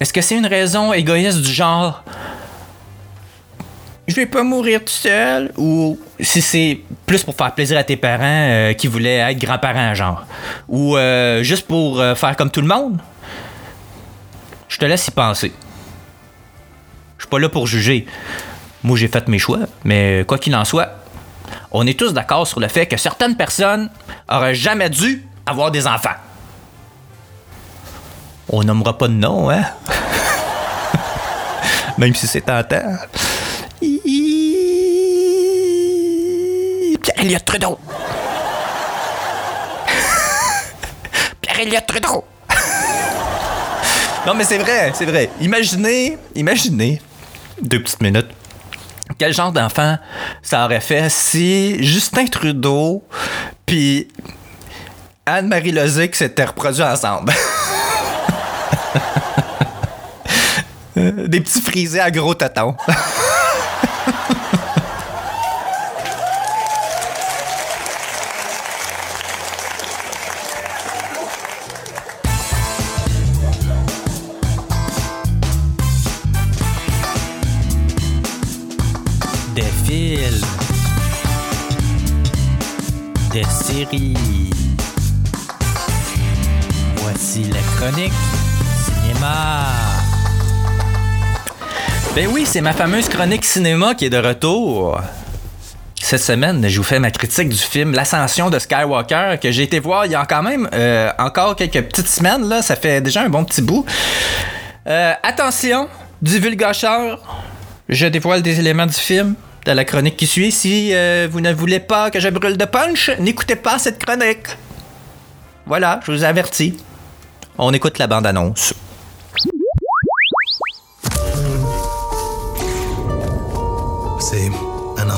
Est-ce 0.00 0.12
que 0.12 0.21
c'est 0.21 0.37
une 0.37 0.47
raison 0.47 0.93
égoïste 0.93 1.41
du 1.41 1.53
genre 1.53 2.05
je 4.07 4.15
vais 4.15 4.25
pas 4.25 4.43
mourir 4.43 4.81
tout 4.81 4.88
seul 4.88 5.53
ou 5.59 5.99
si 6.19 6.41
c'est 6.41 6.81
plus 7.05 7.23
pour 7.25 7.35
faire 7.35 7.53
plaisir 7.55 7.77
à 7.77 7.85
tes 7.85 7.99
parents 7.99 8.23
euh, 8.25 8.73
qui 8.73 8.87
voulaient 8.87 9.19
être 9.19 9.38
grands-parents 9.38 9.95
genre? 9.95 10.25
Ou 10.67 10.97
euh, 10.97 11.43
juste 11.43 11.67
pour 11.67 12.00
euh, 12.00 12.15
faire 12.15 12.35
comme 12.35 12.50
tout 12.50 12.62
le 12.62 12.67
monde? 12.67 12.99
Je 14.67 14.79
te 14.79 14.87
laisse 14.87 15.07
y 15.09 15.11
penser 15.11 15.53
je 17.19 17.25
suis 17.25 17.29
pas 17.29 17.38
là 17.38 17.49
pour 17.49 17.67
juger 17.67 18.07
moi 18.82 18.97
j'ai 18.97 19.08
fait 19.08 19.26
mes 19.28 19.38
choix 19.38 19.61
mais 19.85 20.25
quoi 20.26 20.38
qu'il 20.38 20.54
en 20.54 20.64
soit 20.64 20.88
on 21.70 21.87
est 21.87 21.99
tous 21.99 22.12
d'accord 22.12 22.47
sur 22.47 22.61
le 22.61 22.68
fait 22.68 22.87
que 22.87 22.97
certaines 22.97 23.37
personnes 23.37 23.90
auraient 24.28 24.54
jamais 24.54 24.90
dû 24.90 25.26
avoir 25.47 25.70
des 25.70 25.87
enfants 25.87 26.16
on 28.50 28.62
nommera 28.62 28.97
pas 28.97 29.08
de 29.08 29.14
nom 29.14 29.50
hein? 29.50 29.62
Même 31.99 32.14
si 32.14 32.28
c'est 32.28 32.42
tentant 32.42 32.97
Pierre-Éliott 37.18 37.44
Trudeau. 37.44 37.78
Pierre-Éliott 41.40 41.87
Trudeau. 41.87 42.25
non, 44.26 44.35
mais 44.35 44.44
c'est 44.44 44.58
vrai, 44.58 44.92
c'est 44.94 45.04
vrai. 45.04 45.28
Imaginez, 45.40 46.16
imaginez, 46.37 47.02
deux 47.61 47.82
petites 47.82 48.00
minutes, 48.00 48.28
quel 49.17 49.33
genre 49.33 49.53
d'enfant 49.53 49.97
ça 50.43 50.65
aurait 50.65 50.81
fait 50.81 51.09
si 51.11 51.83
Justin 51.83 52.27
Trudeau 52.27 53.03
puis 53.67 54.09
Anne-Marie 55.27 55.73
Lozic 55.73 56.15
s'étaient 56.15 56.45
reproduits 56.45 56.83
ensemble? 56.83 57.33
Des 60.97 61.41
petits 61.41 61.61
frisés 61.61 62.00
à 62.00 62.11
gros 62.11 62.35
tatons. 62.35 62.75
c'est 92.49 92.62
ma 92.62 92.73
fameuse 92.73 93.11
chronique 93.11 93.45
cinéma 93.45 93.95
qui 93.95 94.07
est 94.07 94.11
de 94.11 94.17
retour. 94.17 94.99
Cette 96.00 96.23
semaine, 96.23 96.67
je 96.67 96.78
vous 96.78 96.83
fais 96.83 96.99
ma 96.99 97.11
critique 97.11 97.50
du 97.50 97.59
film 97.59 97.93
L'Ascension 97.93 98.49
de 98.49 98.59
Skywalker 98.59 99.37
que 99.38 99.52
j'ai 99.52 99.64
été 99.64 99.81
voir 99.81 100.07
il 100.07 100.12
y 100.12 100.14
a 100.14 100.25
quand 100.25 100.43
même 100.43 100.67
euh, 100.73 101.11
encore 101.19 101.57
quelques 101.57 101.83
petites 101.83 102.09
semaines. 102.09 102.49
Là, 102.49 102.62
ça 102.62 102.75
fait 102.75 103.02
déjà 103.02 103.21
un 103.21 103.28
bon 103.28 103.45
petit 103.45 103.61
bout. 103.61 103.85
Euh, 104.87 105.12
attention, 105.23 105.88
divulgateur, 106.23 107.21
je 107.90 108.07
dévoile 108.07 108.40
des 108.40 108.59
éléments 108.59 108.87
du 108.87 108.95
film 108.95 109.35
dans 109.67 109.75
la 109.75 109.85
chronique 109.85 110.17
qui 110.17 110.26
suit. 110.26 110.50
Si 110.50 110.95
euh, 110.95 111.28
vous 111.31 111.43
ne 111.43 111.52
voulez 111.52 111.81
pas 111.81 112.11
que 112.11 112.19
je 112.19 112.31
brûle 112.31 112.57
de 112.57 112.64
punch, 112.64 113.11
n'écoutez 113.19 113.57
pas 113.57 113.78
cette 113.78 114.02
chronique. 114.02 114.49
voilà, 115.67 116.00
je 116.07 116.12
vous 116.12 116.25
avertis. 116.25 116.78
On 117.59 117.75
écoute 117.75 117.99
la 117.99 118.07
bande-annonce. 118.07 118.73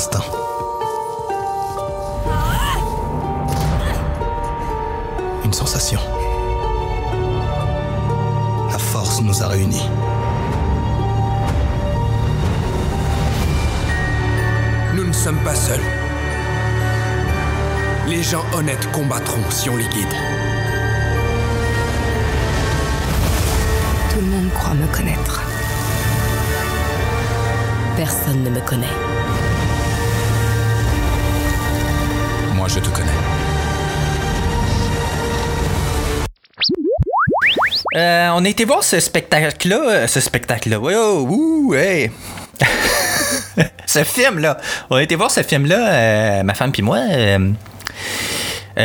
Instinct. 0.01 0.25
Une 5.45 5.53
sensation. 5.53 6.01
La 8.73 8.79
force 8.79 9.21
nous 9.21 9.43
a 9.43 9.49
réunis. 9.49 9.91
Nous 14.95 15.05
ne 15.05 15.13
sommes 15.13 15.43
pas 15.45 15.55
seuls. 15.55 15.87
Les 18.09 18.23
gens 18.23 18.45
honnêtes 18.55 18.91
combattront 18.93 19.51
si 19.51 19.69
on 19.69 19.77
les 19.77 19.89
guide. 19.89 20.17
Tout 24.11 24.21
le 24.21 24.29
monde 24.35 24.51
croit 24.55 24.75
me 24.75 24.87
connaître. 24.97 25.43
Personne 27.97 28.43
ne 28.43 28.49
me 28.49 28.61
connaît. 28.61 29.20
Je 32.73 32.79
te 32.79 32.89
connais. 32.91 33.11
Euh, 37.97 38.29
on 38.35 38.45
a 38.45 38.49
été 38.49 38.65
voir 38.65 38.85
ce 38.85 39.01
spectacle-là. 39.01 39.81
euh, 39.91 40.07
Ce 40.07 40.21
spectacle-là. 40.21 40.79
Wow, 40.79 41.27
ouh, 41.29 41.75
hey. 41.75 42.11
ce 43.87 44.05
film-là. 44.05 44.59
On 44.91 44.97
a 44.97 45.03
été 45.03 45.17
voir 45.17 45.31
ce 45.31 45.43
film-là, 45.43 45.89
euh, 45.93 46.43
ma 46.45 46.55
femme 46.55 46.71
puis 46.73 46.83
moi. 46.83 46.99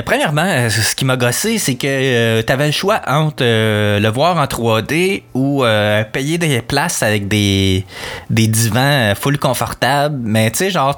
premièrement, 0.06 0.70
ce 0.70 0.96
qui 0.96 1.06
m'a 1.06 1.18
gossé, 1.18 1.60
c'est 1.60 1.76
que 1.76 2.42
tu 2.42 2.52
avais 2.52 2.66
le 2.68 2.72
choix 2.72 3.02
entre 3.08 3.44
le 3.44 4.08
voir 4.10 4.38
en 4.38 4.46
3D 4.46 5.24
ou 5.36 5.64
payer 6.12 6.38
des 6.40 6.62
places 6.62 7.04
avec 7.04 7.28
des, 7.28 7.86
des 8.32 8.48
divans 8.48 9.14
full 9.20 9.38
confortables. 9.38 10.18
Mais 10.20 10.50
tu 10.52 10.58
sais, 10.60 10.70
genre, 10.72 10.96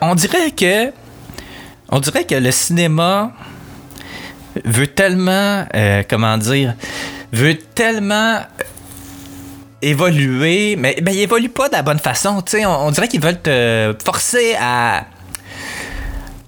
on 0.00 0.14
dirait 0.14 0.52
que. 0.52 0.92
On 1.88 2.00
dirait 2.00 2.24
que 2.24 2.34
le 2.34 2.50
cinéma 2.50 3.32
veut 4.64 4.88
tellement. 4.88 5.66
euh, 5.74 6.02
comment 6.08 6.36
dire 6.38 6.74
Veut 7.32 7.56
tellement 7.56 8.40
évoluer, 9.82 10.76
mais 10.76 10.96
ben, 11.02 11.14
il 11.14 11.20
évolue 11.20 11.48
pas 11.48 11.68
de 11.68 11.74
la 11.74 11.82
bonne 11.82 11.98
façon. 11.98 12.42
On, 12.54 12.66
on 12.66 12.90
dirait 12.90 13.08
qu'ils 13.08 13.20
veulent 13.20 13.40
te 13.40 13.94
forcer 14.04 14.56
à 14.60 15.04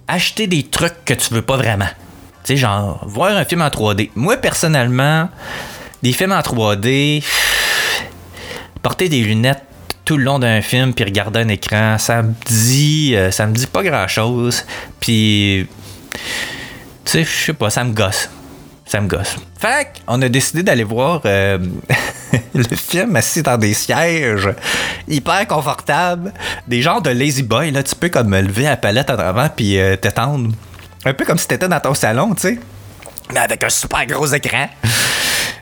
acheter 0.07 0.47
des 0.47 0.63
trucs 0.65 1.05
que 1.05 1.15
tu 1.15 1.35
veux 1.35 1.43
pas 1.43 1.57
vraiment. 1.57 1.89
Tu 2.45 2.55
sais, 2.55 2.57
genre, 2.57 3.05
voir 3.07 3.37
un 3.37 3.45
film 3.45 3.61
en 3.63 3.69
3D. 3.69 4.11
Moi, 4.15 4.39
personnellement, 4.39 5.29
des 6.03 6.13
films 6.13 6.33
en 6.33 6.41
3D, 6.41 7.23
porter 8.83 9.09
des 9.09 9.21
lunettes 9.23 9.68
tout 10.09 10.17
le 10.17 10.25
long 10.25 10.39
d'un 10.39 10.63
film 10.63 10.95
puis 10.95 11.05
regarder 11.05 11.41
un 11.41 11.49
écran, 11.49 11.99
ça 11.99 12.23
me 12.23 12.33
dit, 12.47 13.15
euh, 13.15 13.31
ça 13.31 13.47
me 13.47 13.53
dit 13.53 13.67
pas 13.67 13.83
grand 13.83 14.09
chose. 14.09 14.65
Puis, 15.01 15.67
tu 17.05 17.11
sais, 17.13 17.25
je 17.25 17.45
sais 17.45 17.53
pas, 17.53 17.69
ça 17.69 17.85
me 17.85 17.93
gosse. 17.93 18.31
Ça 18.87 19.03
me 19.03 19.07
gosse. 19.07 19.37
Fait 19.59 19.89
on 20.07 20.23
a 20.23 20.31
décidé 20.31 20.63
d'aller 20.63 20.83
voir 20.83 21.21
euh, 21.27 21.59
le 22.55 22.65
film 22.75 23.17
assis 23.17 23.43
dans 23.43 23.59
des 23.59 23.75
sièges 23.75 24.49
hyper 25.07 25.47
confortables, 25.47 26.33
des 26.67 26.81
genres 26.81 27.03
de 27.03 27.11
lazy 27.11 27.43
boy, 27.43 27.71
là, 27.71 27.83
tu 27.83 27.95
peux 27.95 28.09
comme 28.09 28.35
lever 28.35 28.63
la 28.63 28.79
palette 28.79 29.11
en 29.11 29.19
avant 29.19 29.51
puis 29.55 29.79
euh, 29.79 29.97
t'étendre. 29.97 30.53
Un 31.05 31.13
peu 31.13 31.27
comme 31.27 31.37
si 31.37 31.47
t'étais 31.47 31.69
dans 31.69 31.81
ton 31.81 31.93
salon, 31.93 32.35
tu 32.35 32.41
sais. 32.41 32.59
Mais 33.35 33.41
avec 33.41 33.63
un 33.63 33.69
super 33.69 34.07
gros 34.07 34.27
écran. 34.29 34.71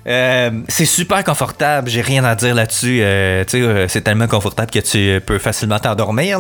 Euh, 0.07 0.51
c'est 0.69 0.87
super 0.87 1.25
confortable, 1.25 1.89
j'ai 1.91 2.01
rien 2.01 2.25
à 2.25 2.37
dire 2.37 2.55
là-dessus. 2.55 3.01
Euh, 3.03 3.45
euh, 3.55 3.87
c'est 3.89 4.03
tellement 4.03 4.29
confortable 4.29 4.71
que 4.71 4.79
tu 4.79 5.21
peux 5.25 5.39
facilement 5.39 5.81
t'endormir. 5.81 6.39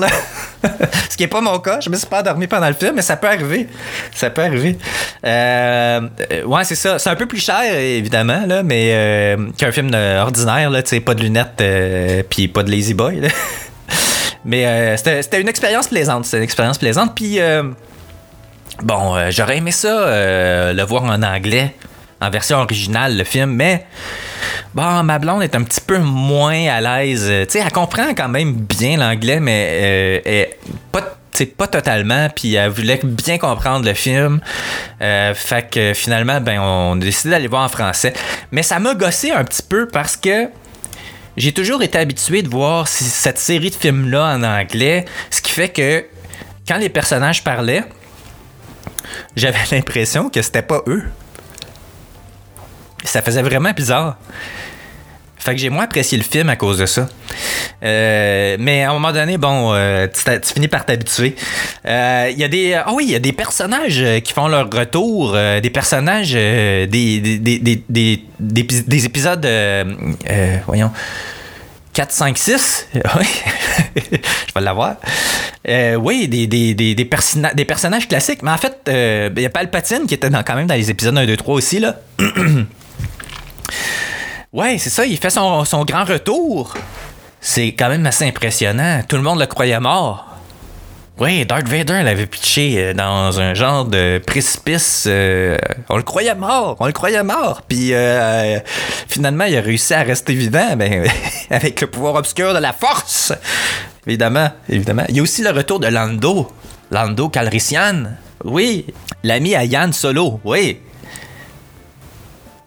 Ce 1.10 1.16
qui 1.16 1.24
n'est 1.24 1.28
pas 1.28 1.40
mon 1.40 1.58
cas. 1.58 1.80
Je 1.80 1.90
me 1.90 1.96
suis 1.96 2.06
pas 2.06 2.20
endormi 2.20 2.46
pendant 2.46 2.68
le 2.68 2.74
film, 2.74 2.92
mais 2.94 3.02
ça 3.02 3.16
peut 3.16 3.26
arriver. 3.26 3.68
Ça 4.14 4.30
peut 4.30 4.42
arriver. 4.42 4.78
Ouais, 5.24 6.64
c'est 6.64 6.76
ça. 6.76 6.98
C'est 6.98 7.10
un 7.10 7.16
peu 7.16 7.26
plus 7.26 7.40
cher, 7.40 7.74
évidemment, 7.74 8.44
là, 8.46 8.62
mais 8.62 9.36
qu'un 9.58 9.72
film 9.72 9.92
ordinaire. 9.94 10.70
Là, 10.70 10.82
pas 11.04 11.14
de 11.14 11.22
lunettes 11.22 11.62
puis 12.30 12.48
pas 12.48 12.62
de 12.62 12.70
lazy 12.70 12.94
boy. 12.94 13.20
là. 13.20 13.28
mais 14.44 14.96
c'était 14.96 15.40
une 15.40 15.48
expérience 15.48 15.88
plaisante. 15.88 16.24
C'était 16.24 16.38
une 16.38 16.44
expérience 16.44 16.78
plaisante. 16.78 17.14
Puis. 17.14 17.38
Bon, 18.82 19.16
j'aurais 19.30 19.56
aimé 19.56 19.72
ça, 19.72 20.72
le 20.72 20.82
voir 20.82 21.04
en 21.04 21.22
anglais, 21.22 21.74
en 22.20 22.30
version 22.30 22.58
originale, 22.58 23.16
le 23.16 23.24
film, 23.24 23.50
mais 23.50 23.86
bon, 24.74 25.02
ma 25.02 25.18
blonde 25.18 25.42
est 25.42 25.54
un 25.54 25.62
petit 25.62 25.80
peu 25.80 25.98
moins 25.98 26.68
à 26.68 26.80
l'aise. 26.80 27.26
Euh, 27.28 27.44
Tu 27.44 27.52
sais, 27.52 27.58
elle 27.64 27.72
comprend 27.72 28.14
quand 28.14 28.28
même 28.28 28.54
bien 28.54 28.96
l'anglais, 28.96 29.40
mais 29.40 30.22
euh, 30.26 30.44
pas, 30.92 31.16
sais, 31.36 31.46
pas 31.46 31.66
totalement, 31.66 32.28
puis 32.34 32.54
elle 32.54 32.70
voulait 32.70 33.00
bien 33.02 33.38
comprendre 33.38 33.84
le 33.84 33.94
film. 33.94 34.40
Euh, 35.02 35.34
fait 35.34 35.70
que 35.70 35.92
finalement, 35.94 36.40
ben, 36.40 36.58
on 36.60 36.96
a 36.96 37.04
décidé 37.04 37.30
d'aller 37.30 37.48
voir 37.48 37.64
en 37.64 37.68
français. 37.68 38.12
Mais 38.50 38.62
ça 38.62 38.78
m'a 38.78 38.94
gossé 38.94 39.30
un 39.30 39.44
petit 39.44 39.62
peu 39.62 39.86
parce 39.86 40.16
que 40.16 40.48
j'ai 41.36 41.52
toujours 41.52 41.82
été 41.82 41.98
habitué 41.98 42.42
de 42.42 42.48
voir 42.48 42.88
cette 42.88 43.38
série 43.38 43.70
de 43.70 43.74
films-là 43.74 44.36
en 44.36 44.42
anglais, 44.42 45.04
ce 45.30 45.42
qui 45.42 45.52
fait 45.52 45.68
que 45.68 46.04
quand 46.66 46.78
les 46.78 46.88
personnages 46.88 47.44
parlaient, 47.44 47.84
j'avais 49.36 49.58
l'impression 49.70 50.30
que 50.30 50.40
c'était 50.40 50.62
pas 50.62 50.82
eux. 50.86 51.04
Ça 53.06 53.22
faisait 53.22 53.42
vraiment 53.42 53.70
bizarre. 53.72 54.18
Fait 55.38 55.52
que 55.54 55.60
j'ai 55.60 55.68
moins 55.70 55.84
apprécié 55.84 56.18
le 56.18 56.24
film 56.24 56.48
à 56.48 56.56
cause 56.56 56.78
de 56.78 56.86
ça. 56.86 57.08
Euh, 57.84 58.56
mais 58.58 58.82
à 58.82 58.90
un 58.90 58.94
moment 58.94 59.12
donné, 59.12 59.38
bon, 59.38 59.72
euh, 59.74 60.08
tu, 60.08 60.52
finis 60.54 60.66
par 60.66 60.84
t'habituer. 60.84 61.36
Euh, 61.86 62.28
Il 62.32 62.38
y 62.38 62.42
a 62.44 62.48
des. 62.48 62.74
Ah 62.74 62.90
oui, 62.92 63.04
il 63.06 63.12
y 63.12 63.14
a 63.14 63.20
des 63.20 63.32
personnages 63.32 64.00
euh, 64.02 64.18
qui 64.20 64.32
font 64.32 64.48
leur 64.48 64.68
retour. 64.68 65.34
euh, 65.36 65.60
des 65.60 65.70
personnages. 65.70 66.32
euh, 66.34 66.86
des, 66.86 67.20
des, 67.20 67.38
des, 67.38 67.58
des, 67.60 67.82
des- 67.88 68.24
des 68.40 68.62
épis- 68.62 68.88
des 68.88 69.04
épisodes. 69.06 69.46
euh, 69.46 69.84
euh, 70.30 70.56
voyons. 70.66 70.90
4, 71.92 72.10
5, 72.12 72.36
6. 72.38 72.88
Oui. 72.94 73.26
Je 73.94 74.00
vais 74.54 74.60
l'avoir. 74.60 74.96
Euh, 75.68 75.94
oui, 75.94 76.28
des, 76.28 76.46
des, 76.46 76.74
des, 76.74 76.94
des, 76.94 77.04
personna- 77.04 77.54
des 77.54 77.64
personnages 77.64 78.08
classiques. 78.08 78.42
Mais 78.42 78.50
en 78.50 78.58
fait, 78.58 78.76
euh, 78.88 79.30
il 79.36 79.42
y 79.42 79.46
a 79.46 79.50
Palpatine 79.50 80.06
qui 80.06 80.14
était 80.14 80.28
quand 80.44 80.54
même 80.56 80.66
dans 80.66 80.74
les 80.74 80.90
épisodes 80.90 81.16
1, 81.16 81.24
2, 81.24 81.36
3 81.36 81.54
aussi. 81.54 81.78
là. 81.78 81.96
ouais, 84.52 84.78
c'est 84.78 84.90
ça. 84.90 85.04
Il 85.06 85.16
fait 85.18 85.30
son, 85.30 85.64
grand 85.84 86.04
retour. 86.04 86.74
C'est 87.40 87.68
quand 87.72 87.88
même 87.88 88.06
assez 88.06 88.26
impressionnant. 88.26 89.02
Tout 89.08 89.16
le 89.16 89.22
monde 89.22 89.38
le 89.38 89.46
croyait 89.46 89.80
mort. 89.80 90.26
Oui, 91.18 91.46
Darth 91.46 91.66
Vader 91.66 92.02
l'avait 92.02 92.26
pitché 92.26 92.74
euh, 92.76 92.92
dans 92.92 93.40
un 93.40 93.54
genre 93.54 93.86
de 93.86 94.20
précipice. 94.26 95.04
euh, 95.06 95.56
on 95.88 95.96
le 95.96 96.02
croyait 96.02 96.34
mort, 96.34 96.76
on 96.78 96.86
le 96.86 96.92
croyait 96.92 97.22
mort. 97.22 97.62
Puis 97.66 97.94
euh, 97.94 98.58
finalement, 99.08 99.44
il 99.44 99.56
a 99.56 99.62
réussi 99.62 99.94
à 99.94 100.02
rester 100.02 100.34
vivant 100.34 100.76
ben, 100.76 101.08
avec 101.50 101.80
le 101.80 101.86
pouvoir 101.86 102.16
obscur 102.16 102.52
de 102.52 102.58
la 102.58 102.74
force. 102.74 103.32
Évidemment, 104.06 104.50
évidemment. 104.68 105.04
Il 105.08 105.16
y 105.16 105.20
a 105.20 105.22
aussi 105.22 105.42
le 105.42 105.50
retour 105.50 105.80
de 105.80 105.86
Lando. 105.86 106.52
Lando 106.90 107.30
Calrissian. 107.30 108.04
Oui, 108.44 108.84
l'ami 109.24 109.54
à 109.54 109.64
Yann 109.64 109.94
Solo. 109.94 110.40
Oui. 110.44 110.80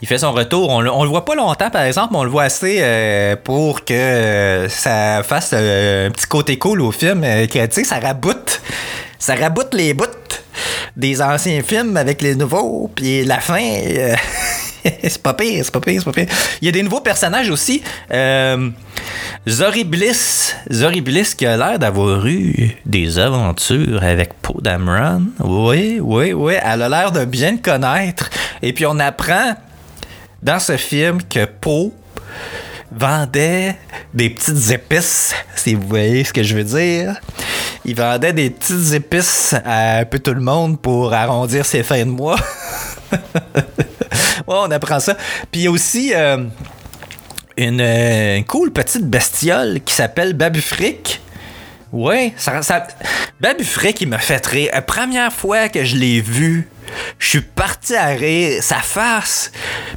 Il 0.02 0.08
fait 0.08 0.18
son 0.18 0.32
retour. 0.32 0.70
On, 0.70 0.82
le- 0.82 0.92
on 0.92 1.04
le 1.04 1.10
voit 1.10 1.26
pas 1.26 1.36
longtemps, 1.36 1.70
par 1.70 1.84
exemple, 1.84 2.10
mais 2.14 2.20
on 2.20 2.24
le 2.24 2.30
voit 2.30 2.44
assez 2.44 2.78
euh, 2.82 3.36
pour 3.44 3.84
que 3.84 3.94
euh, 3.94 4.70
ça 4.70 5.22
fasse 5.24 5.52
euh, 5.54 6.08
un 6.08 6.12
petit 6.12 6.26
côté 6.28 6.58
cool 6.58 6.82
au 6.82 6.92
film. 6.92 7.22
que, 7.22 7.84
ça 7.84 8.00
raboute. 8.00 8.62
Ça 9.18 9.36
raboute 9.36 9.74
les 9.74 9.94
bouts 9.94 10.06
des 10.96 11.22
anciens 11.22 11.62
films 11.62 11.98
avec 11.98 12.22
les 12.22 12.36
nouveaux. 12.36 12.90
Puis 12.96 13.26
la 13.26 13.40
fin, 13.42 13.60
c'est 15.04 15.22
pas 15.22 15.34
pire, 15.34 15.66
c'est 15.66 15.74
pas 15.74 15.82
pire, 15.82 16.00
c'est 16.02 16.06
pas 16.06 16.14
pire. 16.14 16.28
Il 16.62 16.66
y 16.66 16.70
a 16.70 16.72
des 16.72 16.84
nouveaux 16.84 17.02
personnages 17.02 17.50
aussi. 17.50 17.84
Euh, 18.12 18.70
Zori 19.48 19.84
Bliss. 19.84 20.56
Qui 21.38 21.46
a 21.46 21.58
l'air 21.58 21.78
d'avoir 21.80 22.26
eu 22.26 22.78
des 22.86 23.20
aventures 23.20 24.02
avec 24.04 24.34
Poe 24.42 24.62
Dameron. 24.62 25.24
Oui, 25.44 26.00
oui, 26.02 26.32
oui. 26.32 26.54
Elle 26.64 26.84
a 26.84 26.90
l'air 26.90 27.12
de 27.12 27.26
bien 27.26 27.52
le 27.52 27.58
connaître. 27.58 28.30
Et 28.62 28.72
puis 28.72 28.86
on 28.86 28.98
apprend 29.00 29.56
dans 30.42 30.60
ce 30.60 30.78
film 30.78 31.22
que 31.24 31.46
Poe 31.46 31.92
vendait 32.92 33.76
des 34.14 34.30
petites 34.30 34.72
épices, 34.72 35.34
si 35.56 35.76
vous 35.76 35.88
voyez 35.88 36.24
ce 36.24 36.34
que 36.34 36.44
je 36.44 36.56
veux 36.56 36.64
dire. 36.64 37.20
Il 37.86 37.96
vendait 37.96 38.34
des 38.34 38.50
petites 38.50 38.94
épices 38.94 39.56
à 39.66 40.00
un 40.00 40.06
peu 40.06 40.20
tout 40.20 40.34
le 40.34 40.42
monde 40.42 40.80
pour 40.80 41.14
arrondir 41.14 41.66
ses 41.66 41.84
fins 41.84 42.06
de 42.06 42.12
mois. 42.12 42.40
ouais, 43.12 43.18
on 44.48 44.72
apprend 44.72 45.00
ça. 45.00 45.16
Puis 45.52 45.68
aussi 45.68 46.14
euh, 46.14 46.46
une, 47.58 47.82
euh, 47.82 48.38
une 48.38 48.46
cool 48.46 48.72
petite 48.72 49.06
bestiole 49.06 49.82
qui 49.86 49.94
s'appelle 49.94 50.34
Babufric. 50.34 51.22
Ouais, 51.92 52.34
ça... 52.38 52.88
Babufric, 53.40 54.02
il 54.02 54.10
m'a 54.10 54.20
fait 54.20 54.46
rire. 54.46 54.70
La 54.74 54.82
première 54.82 55.34
fois 55.34 55.70
que 55.70 55.84
je 55.84 55.96
l'ai 55.96 56.22
vu, 56.22 56.68
Je 57.18 57.30
suis 57.30 57.42
parti 57.42 57.96
à 57.96 58.08
rire. 58.08 58.62
Sa 58.62 58.78
face, 58.78 59.52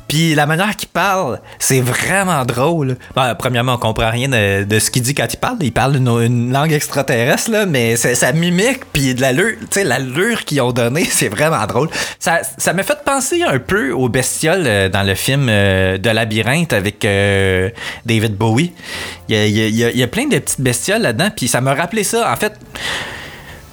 puis 0.08 0.34
la 0.34 0.46
manière 0.46 0.76
qu'il 0.76 0.88
parle, 0.88 1.40
c'est 1.58 1.80
vraiment 1.80 2.44
drôle. 2.44 2.96
Bon, 3.14 3.34
premièrement, 3.38 3.74
on 3.74 3.78
comprend 3.78 4.10
rien 4.10 4.28
de, 4.28 4.78
ce 4.78 4.90
qu'il 4.90 5.02
dit 5.02 5.14
quand 5.14 5.32
il 5.32 5.36
parle. 5.36 5.56
Il 5.60 5.72
parle 5.72 5.96
une, 5.96 6.52
langue 6.52 6.72
extraterrestre, 6.72 7.50
mais 7.68 7.96
sa 7.96 8.32
mimique, 8.32 8.80
puis 8.92 9.14
de 9.14 9.20
l'allure, 9.20 9.56
tu 9.60 9.66
sais, 9.70 9.84
l'allure 9.84 10.44
qu'ils 10.44 10.60
ont 10.60 10.72
donné, 10.72 11.04
c'est 11.10 11.28
vraiment 11.28 11.64
drôle. 11.66 11.88
Ça 12.18 12.40
ça 12.58 12.72
m'a 12.72 12.82
fait 12.82 12.98
penser 13.04 13.42
un 13.42 13.58
peu 13.58 13.92
aux 13.92 14.08
bestioles 14.08 14.64
euh, 14.66 14.88
dans 14.88 15.02
le 15.02 15.14
film 15.14 15.46
euh, 15.48 15.98
de 15.98 16.10
Labyrinthe 16.10 16.72
avec 16.72 17.04
euh, 17.04 17.70
David 18.06 18.36
Bowie. 18.36 18.72
Il 19.28 19.36
y 19.36 19.38
a- 19.38 19.46
il 19.46 19.98
y 19.98 20.02
a 20.02 20.06
plein 20.08 20.26
de 20.26 20.38
petites 20.38 20.60
bestioles 20.60 21.02
là-dedans, 21.02 21.30
puis 21.34 21.48
ça 21.48 21.60
m'a 21.60 21.74
rappelé 21.74 22.04
ça. 22.04 22.30
En 22.30 22.36
fait, 22.36 22.54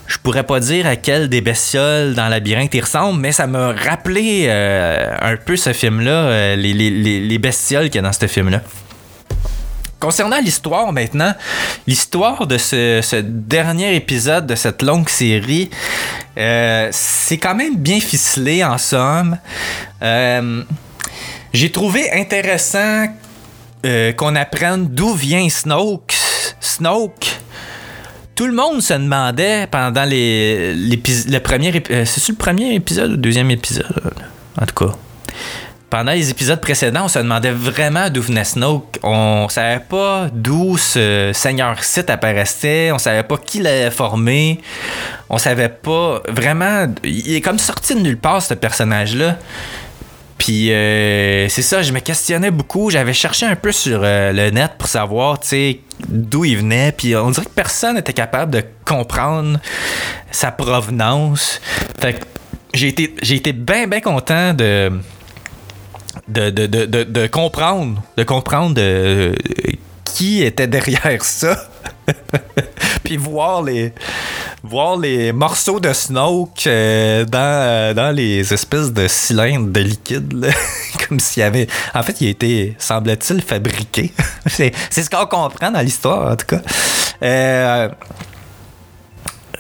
je 0.10 0.18
pourrais 0.18 0.44
pas 0.44 0.60
dire 0.60 0.88
à 0.88 0.96
quelle 0.96 1.30
des 1.30 1.40
bestioles 1.40 2.16
dans 2.16 2.28
Labyrinthe 2.30 2.74
il 2.74 2.82
ressemble, 2.82 3.20
mais 3.22 3.32
ça 3.32 3.46
m'a 3.46 3.74
rappelé 3.74 4.46
euh, 4.48 5.16
un 5.22 5.38
peu 5.38 5.56
ce 5.56 5.72
film-là, 5.72 6.12
euh, 6.12 6.56
les, 6.56 6.74
les- 6.74 6.90
les- 6.90 7.20
les 7.22 7.38
bestioles 7.38 7.86
qu'il 7.86 7.96
y 7.96 8.00
a 8.00 8.02
dans 8.02 8.12
ce 8.12 8.26
film-là. 8.28 8.62
Concernant 10.00 10.40
l'histoire 10.40 10.92
maintenant, 10.94 11.34
l'histoire 11.86 12.48
de 12.48 12.58
ce, 12.58 13.22
dernier 13.22 13.96
épisode 13.96 14.48
de 14.48 14.56
cette 14.56 14.82
longue 14.82 15.10
série, 15.10 15.70
euh, 16.38 16.88
c'est 16.92 17.38
quand 17.38 17.54
même 17.54 17.76
bien 17.76 18.00
ficelé 18.00 18.64
en 18.64 18.78
somme. 18.80 19.38
J'ai 21.54 21.72
trouvé 21.72 22.12
intéressant 22.14 23.08
qu'on 23.84 24.36
apprenne 24.36 24.88
d'où 24.88 25.14
vient 25.14 25.48
Snoke. 25.50 26.16
Snoke, 26.62 27.28
tout 28.40 28.48
le 28.48 28.54
monde 28.54 28.82
se 28.82 28.94
demandait 28.94 29.68
pendant 29.70 30.06
les, 30.06 30.74
le 30.74 31.40
premier 31.40 31.74
euh, 31.92 32.06
c'est-tu 32.06 32.32
le 32.32 32.38
premier 32.38 32.74
épisode 32.74 33.10
ou 33.10 33.12
le 33.16 33.18
deuxième 33.18 33.52
épisode 33.52 34.14
en 34.58 34.66
tout 34.66 34.86
cas? 34.86 34.94
Pendant 35.90 36.14
les 36.14 36.30
épisodes 36.30 36.62
précédents 36.62 37.04
on 37.04 37.08
se 37.10 37.20
demandait 37.20 37.52
vraiment 37.52 38.10
d'où 38.10 38.22
venait 38.22 38.46
Snoke. 38.46 38.98
On 39.04 39.50
savait 39.50 39.82
pas 39.82 40.30
d'où 40.32 40.78
ce 40.78 41.32
seigneur 41.34 41.84
Sith 41.84 42.10
apparaissait. 42.10 42.94
On 42.94 42.98
savait 42.98 43.24
pas 43.24 43.36
qui 43.36 43.60
l'avait 43.60 43.92
formé. 43.92 44.62
On 45.30 45.38
savait 45.38 45.68
pas 45.68 46.22
vraiment 46.30 46.88
il 47.04 47.36
est 47.36 47.42
comme 47.42 47.60
sorti 47.60 47.94
de 47.94 48.00
nulle 48.00 48.18
part 48.18 48.42
ce 48.42 48.54
personnage 48.54 49.18
là 49.18 49.38
puis 50.40 50.72
euh, 50.72 51.50
c'est 51.50 51.62
ça, 51.62 51.84
je 51.84 51.92
me 51.92 52.00
questionnais 52.00 52.50
beaucoup. 52.50 52.90
J'avais 52.90 53.14
cherché 53.14 53.46
un 53.46 53.58
peu 53.58 53.74
sur 53.74 54.00
euh, 54.02 54.32
le 54.32 54.50
net 54.52 54.72
pour 54.80 54.88
savoir, 54.88 55.38
d'où 56.08 56.46
il 56.46 56.58
venait. 56.58 56.94
Puis 56.94 57.14
on 57.16 57.30
dirait 57.30 57.46
que 57.46 57.52
personne 57.52 57.96
n'était 57.96 58.14
capable 58.14 58.54
de 58.54 58.64
comprendre 58.86 59.60
sa 60.32 60.52
provenance. 60.52 61.60
Fait 62.00 62.14
que 62.14 62.26
j'ai 62.74 62.88
été, 62.88 63.52
bien, 63.52 63.86
bien 63.88 64.00
content 64.00 64.54
de 64.54 64.92
comprendre, 67.28 68.02
de 68.16 68.24
comprendre 68.24 68.76
euh, 68.80 69.36
qui 70.06 70.42
était 70.42 70.68
derrière 70.68 71.22
ça. 71.22 71.70
Puis 73.04 73.18
voir 73.18 73.62
les 73.62 73.94
voir 74.64 74.98
les 74.98 75.32
morceaux 75.32 75.80
de 75.80 75.94
Snoke 75.94 76.68
euh, 76.68 77.26
dans, 77.26 77.40
euh, 77.40 77.94
dans 77.94 78.12
les 78.12 78.54
espèces 78.54 78.92
de 78.92 79.08
cylindres 79.08 79.72
de 79.72 79.80
liquide 79.80 80.52
comme 81.08 81.20
s'il 81.20 81.42
y 81.42 81.44
avait 81.44 81.68
en 81.94 82.04
fait 82.04 82.20
il 82.22 82.28
a 82.28 82.30
été 82.32 82.76
semble-t-il 82.78 83.42
fabriqué 83.42 84.12
c'est 84.46 84.74
c'est 84.90 85.04
ce 85.04 85.10
qu'on 85.10 85.26
comprend 85.26 85.72
dans 85.72 85.82
l'histoire 85.82 86.32
en 86.32 86.36
tout 86.36 86.46
cas 86.46 86.62
Euh, 87.22 87.90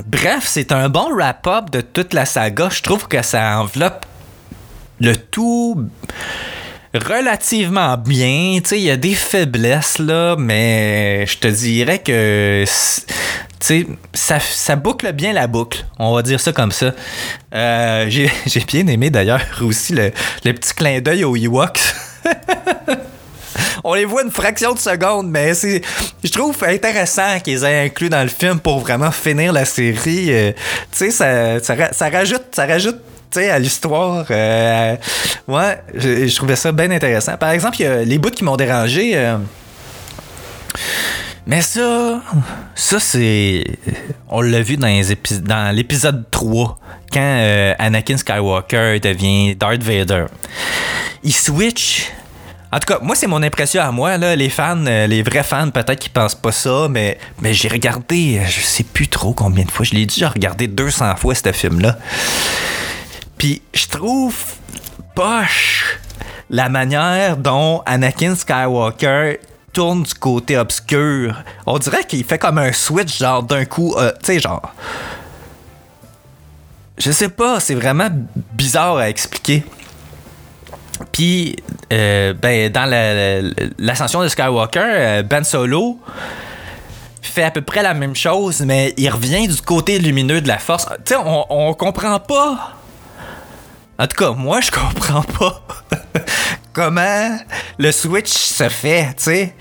bref 0.05 0.45
c'est 0.45 0.71
un 0.71 0.87
bon 0.87 1.13
wrap-up 1.13 1.69
de 1.71 1.81
toute 1.81 2.13
la 2.13 2.25
saga 2.25 2.69
je 2.69 2.81
trouve 2.81 3.07
que 3.07 3.21
ça 3.21 3.59
enveloppe 3.59 4.05
le 5.01 5.15
tout 5.15 5.89
relativement 6.93 7.97
bien. 7.97 8.59
Tu 8.63 8.69
sais, 8.69 8.79
il 8.79 8.85
y 8.85 8.91
a 8.91 8.97
des 8.97 9.13
faiblesses, 9.13 9.99
là, 9.99 10.35
mais 10.37 11.25
je 11.27 11.37
te 11.37 11.47
dirais 11.47 11.99
que. 11.99 12.65
Sais, 13.67 13.87
ça, 14.13 14.39
ça 14.39 14.75
boucle 14.75 15.11
bien 15.11 15.33
la 15.33 15.47
boucle. 15.47 15.85
On 15.97 16.13
va 16.13 16.21
dire 16.21 16.39
ça 16.39 16.51
comme 16.53 16.71
ça. 16.71 16.93
Euh, 17.53 18.05
J'ai 18.09 18.31
j'ai 18.45 18.61
bien 18.61 18.87
aimé 18.87 19.09
d'ailleurs 19.09 19.41
aussi 19.61 19.93
le, 19.93 20.11
le 20.45 20.53
petit 20.53 20.73
clin 20.73 21.01
d'œil 21.01 21.23
aux 21.23 21.35
Ewoks. 21.35 21.79
On 23.83 23.93
les 23.93 24.05
voit 24.05 24.23
une 24.23 24.31
fraction 24.31 24.73
de 24.73 24.79
seconde, 24.79 25.29
mais 25.29 25.53
c'est, 25.53 25.81
je 26.23 26.29
trouve 26.31 26.55
intéressant 26.63 27.39
qu'ils 27.43 27.63
aient 27.63 27.85
inclus 27.85 28.09
dans 28.09 28.21
le 28.21 28.29
film 28.29 28.59
pour 28.59 28.79
vraiment 28.79 29.11
finir 29.11 29.53
la 29.53 29.65
série. 29.65 30.27
Euh, 30.33 30.51
tu 30.91 30.97
sais, 30.97 31.11
ça, 31.11 31.59
ça, 31.61 31.91
ça 31.93 32.09
rajoute, 32.09 32.43
ça 32.51 32.65
rajoute, 32.65 32.97
tu 33.31 33.39
sais, 33.39 33.49
à 33.49 33.57
l'histoire. 33.57 34.25
Euh, 34.31 34.95
ouais, 35.47 35.77
je, 35.95 36.27
je 36.27 36.35
trouvais 36.35 36.55
ça 36.57 36.71
bien 36.73 36.91
intéressant. 36.91 37.37
Par 37.37 37.51
exemple, 37.51 37.81
y 37.81 37.85
a 37.85 38.03
les 38.03 38.17
bouts 38.17 38.31
qui 38.31 38.43
m'ont 38.43 38.57
dérangé. 38.57 39.11
euh, 39.15 39.37
mais 41.49 41.63
ça, 41.63 42.21
ça 42.75 42.99
c'est. 42.99 43.63
On 44.29 44.41
l'a 44.41 44.61
vu 44.61 44.77
dans, 44.77 45.75
l'épisode 45.75 46.25
3, 46.29 46.77
quand 47.11 47.19
euh, 47.19 47.73
Anakin 47.79 48.17
Skywalker 48.17 48.99
devient 48.99 49.55
Darth 49.55 49.81
Vader. 49.81 50.25
Il 51.23 51.33
switch. 51.33 52.11
En 52.71 52.77
tout 52.77 52.93
cas, 52.93 52.99
moi, 53.01 53.15
c'est 53.15 53.25
mon 53.25 53.41
impression 53.41 53.81
à 53.81 53.91
moi. 53.91 54.15
Là, 54.19 54.35
les 54.35 54.49
fans, 54.49 54.85
euh, 54.85 55.07
les 55.07 55.23
vrais 55.23 55.41
fans, 55.41 55.71
peut-être 55.71 55.97
qu'ils 55.97 56.11
pensent 56.11 56.35
pas 56.35 56.51
ça, 56.51 56.85
mais, 56.87 57.17
mais 57.41 57.55
j'ai 57.55 57.67
regardé, 57.67 58.41
je 58.47 58.61
sais 58.61 58.83
plus 58.83 59.07
trop 59.07 59.33
combien 59.33 59.65
de 59.65 59.71
fois. 59.71 59.83
Je 59.83 59.95
l'ai 59.95 60.07
j'ai 60.07 60.27
regardé 60.27 60.67
200 60.67 61.15
fois 61.15 61.33
ce 61.33 61.51
film-là. 61.51 61.97
Puis 63.39 63.63
je 63.73 63.87
trouve 63.87 64.35
poche 65.15 65.99
la 66.51 66.69
manière 66.69 67.37
dont 67.37 67.81
Anakin 67.87 68.35
Skywalker 68.35 69.39
tourne 69.73 70.03
du 70.03 70.13
côté 70.13 70.57
obscur. 70.57 71.35
On 71.65 71.77
dirait 71.77 72.03
qu'il 72.05 72.23
fait 72.23 72.37
comme 72.39 72.57
un 72.57 72.71
switch, 72.73 73.17
genre 73.19 73.43
d'un 73.43 73.65
coup, 73.65 73.95
euh, 73.97 74.11
tu 74.23 74.33
sais, 74.33 74.39
genre. 74.39 74.73
Je 76.97 77.11
sais 77.11 77.29
pas, 77.29 77.59
c'est 77.59 77.75
vraiment 77.75 78.09
bizarre 78.53 78.97
à 78.97 79.09
expliquer. 79.09 79.63
Puis, 81.13 81.55
euh, 81.93 82.33
ben, 82.33 82.69
dans 82.71 82.85
la- 82.85 83.41
la- 83.41 83.49
l'ascension 83.77 84.21
de 84.21 84.27
Skywalker, 84.27 84.79
euh, 84.83 85.23
Ben 85.23 85.43
Solo 85.45 85.97
fait 87.21 87.43
à 87.43 87.51
peu 87.51 87.61
près 87.61 87.83
la 87.83 87.93
même 87.93 88.15
chose, 88.15 88.61
mais 88.61 88.93
il 88.97 89.09
revient 89.09 89.47
du 89.47 89.61
côté 89.61 89.97
lumineux 89.99 90.41
de 90.41 90.47
la 90.49 90.57
force. 90.57 90.87
Tu 91.05 91.13
sais, 91.13 91.15
on, 91.15 91.45
on 91.49 91.73
comprend 91.73 92.19
pas. 92.19 92.73
En 93.97 94.07
tout 94.07 94.15
cas, 94.17 94.31
moi, 94.31 94.59
je 94.61 94.71
comprends 94.71 95.21
pas 95.21 95.61
comment 96.79 97.37
le 97.77 97.91
switch 97.91 98.29
se 98.31 98.69
fait, 98.69 99.07
tu 99.17 99.23
sais. 99.23 99.53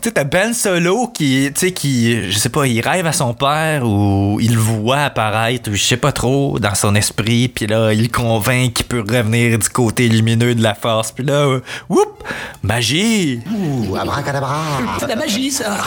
Tu 0.00 0.10
sais, 0.10 0.12
t'as 0.12 0.22
Ben 0.22 0.52
Solo 0.54 1.08
qui, 1.08 1.50
tu 1.52 1.60
sais, 1.60 1.72
qui, 1.72 2.30
je 2.30 2.38
sais 2.38 2.50
pas, 2.50 2.68
il 2.68 2.80
rêve 2.80 3.04
à 3.06 3.12
son 3.12 3.34
père 3.34 3.84
ou 3.84 4.38
il 4.40 4.54
le 4.54 4.60
voit 4.60 5.00
apparaître, 5.00 5.70
ou 5.70 5.74
je 5.74 5.82
sais 5.82 5.96
pas 5.96 6.12
trop, 6.12 6.60
dans 6.60 6.76
son 6.76 6.94
esprit, 6.94 7.48
puis 7.48 7.66
là, 7.66 7.92
il 7.92 8.12
convainc 8.12 8.74
qu'il 8.74 8.86
peut 8.86 9.00
revenir 9.00 9.58
du 9.58 9.68
côté 9.68 10.08
lumineux 10.08 10.54
de 10.54 10.62
la 10.62 10.74
force, 10.76 11.10
puis 11.10 11.24
là, 11.24 11.46
euh, 11.48 11.60
whoop, 11.88 12.22
magie! 12.62 13.40
Ouh, 13.50 13.96
abracadabra. 13.96 14.62
C'est 15.00 15.06
de 15.06 15.10
la 15.10 15.16
magie, 15.16 15.50
ça. 15.50 15.78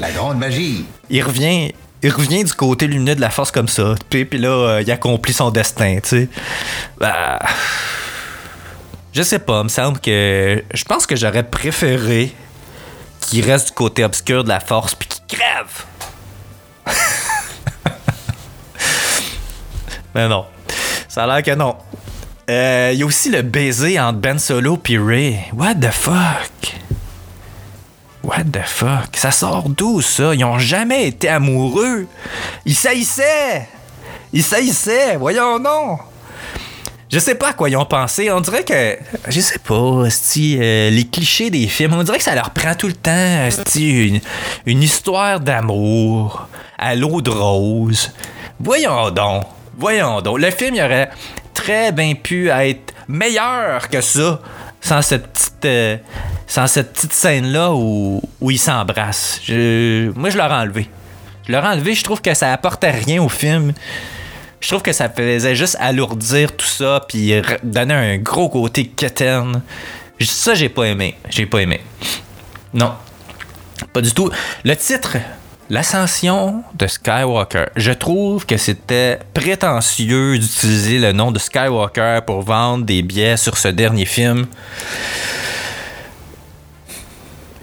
La 0.00 0.10
grande 0.10 0.38
magie. 0.38 0.84
il 1.08 1.22
revient 1.22 1.70
il 2.04 2.10
revient 2.10 2.42
du 2.42 2.52
côté 2.52 2.88
lumineux 2.88 3.14
de 3.14 3.20
la 3.20 3.30
force 3.30 3.52
comme 3.52 3.68
ça 3.68 3.94
puis, 4.10 4.24
puis 4.24 4.40
là 4.40 4.48
euh, 4.48 4.82
il 4.84 4.90
accomplit 4.90 5.32
son 5.32 5.50
destin 5.52 5.98
tu 6.02 6.08
sais 6.08 6.28
Bah, 6.98 7.38
je 9.12 9.22
sais 9.22 9.38
pas 9.38 9.62
me 9.62 9.68
semble 9.68 10.00
que 10.00 10.62
je 10.72 10.84
pense 10.84 11.06
que 11.06 11.16
j'aurais 11.16 11.42
préféré 11.42 12.34
qu'il 13.20 13.44
reste 13.44 13.68
du 13.68 13.72
côté 13.74 14.04
obscur 14.04 14.44
de 14.44 14.48
la 14.48 14.60
force 14.60 14.94
puis 14.94 15.08
qu'il 15.08 15.38
crève 15.38 15.84
mais 20.14 20.28
non 20.28 20.46
ça 21.08 21.24
a 21.24 21.26
l'air 21.26 21.42
que 21.42 21.54
non 21.54 21.76
Euh, 22.50 22.90
il 22.92 22.98
y 22.98 23.02
a 23.04 23.06
aussi 23.06 23.30
le 23.30 23.42
baiser 23.42 24.00
entre 24.00 24.18
Ben 24.18 24.38
Solo 24.38 24.76
puis 24.76 24.98
Ray 24.98 25.38
what 25.52 25.76
the 25.76 25.92
fuck? 25.92 26.74
What 28.24 28.44
the 28.52 28.64
fuck? 28.66 29.16
Ça 29.16 29.30
sort 29.30 29.68
d'où 29.68 30.00
ça? 30.02 30.34
Ils 30.34 30.44
ont 30.44 30.58
jamais 30.58 31.06
été 31.06 31.28
amoureux. 31.28 32.06
Ils 32.64 32.74
saillissaient. 32.74 33.68
Ils 34.32 34.42
saillissaient. 34.44 35.16
Voyons 35.16 35.58
non. 35.58 35.98
Je 37.12 37.18
sais 37.18 37.34
pas 37.34 37.50
à 37.50 37.52
quoi 37.52 37.68
ils 37.68 37.76
ont 37.76 37.84
pensé. 37.84 38.30
On 38.30 38.40
dirait 38.40 38.64
que. 38.64 38.96
Je 39.28 39.40
sais 39.40 39.58
pas, 39.58 40.04
esti, 40.06 40.56
euh, 40.58 40.88
les 40.88 41.06
clichés 41.06 41.50
des 41.50 41.66
films, 41.66 41.92
on 41.92 42.02
dirait 42.02 42.16
que 42.16 42.24
ça 42.24 42.34
leur 42.34 42.50
prend 42.50 42.74
tout 42.74 42.86
le 42.86 42.94
temps 42.94 43.44
esti, 43.46 44.20
une, 44.64 44.82
histoire 44.82 45.38
d'amour 45.38 46.48
à 46.78 46.94
l'eau 46.94 47.20
de 47.20 47.28
rose. 47.28 48.12
Voyons 48.58 49.10
donc. 49.10 49.44
Voyons 49.76 50.22
donc. 50.22 50.38
Le 50.38 50.50
film, 50.50 50.74
il 50.74 50.82
aurait 50.82 51.10
très 51.52 51.92
bien 51.92 52.14
pu 52.14 52.48
être 52.48 52.94
meilleur 53.08 53.90
que 53.90 54.00
ça 54.00 54.40
sans 54.80 55.02
cette 55.02 55.26
petite, 55.26 55.64
euh, 55.66 55.96
sans 56.46 56.66
cette 56.66 56.94
petite 56.94 57.12
scène-là 57.12 57.72
où, 57.74 58.22
où 58.40 58.50
ils 58.50 58.58
s'embrassent. 58.58 59.42
Moi, 59.48 60.30
je 60.30 60.38
l'aurais 60.38 60.54
enlevé. 60.54 60.88
Je 61.46 61.52
l'aurais 61.52 61.68
enlevé, 61.68 61.94
je 61.94 62.04
trouve 62.04 62.22
que 62.22 62.32
ça 62.32 62.54
apportait 62.54 62.90
rien 62.90 63.22
au 63.22 63.28
film. 63.28 63.74
Je 64.62 64.68
trouve 64.68 64.82
que 64.82 64.92
ça 64.92 65.10
faisait 65.10 65.56
juste 65.56 65.76
alourdir 65.80 66.56
tout 66.56 66.64
ça, 66.64 67.04
puis 67.06 67.34
donner 67.64 67.94
un 67.94 68.18
gros 68.18 68.48
côté 68.48 68.86
quétaine. 68.86 69.60
Ça, 70.20 70.54
j'ai 70.54 70.68
pas 70.68 70.84
aimé. 70.84 71.16
J'ai 71.28 71.46
pas 71.46 71.58
aimé. 71.58 71.80
Non. 72.72 72.92
Pas 73.92 74.00
du 74.00 74.14
tout. 74.14 74.30
Le 74.64 74.76
titre, 74.76 75.16
L'ascension 75.68 76.62
de 76.74 76.86
Skywalker. 76.86 77.66
Je 77.76 77.92
trouve 77.92 78.44
que 78.44 78.56
c'était 78.56 79.18
prétentieux 79.32 80.38
d'utiliser 80.38 80.98
le 80.98 81.12
nom 81.12 81.32
de 81.32 81.38
Skywalker 81.38 82.20
pour 82.26 82.42
vendre 82.42 82.84
des 82.84 83.02
billets 83.02 83.38
sur 83.38 83.56
ce 83.56 83.68
dernier 83.68 84.04
film. 84.04 84.46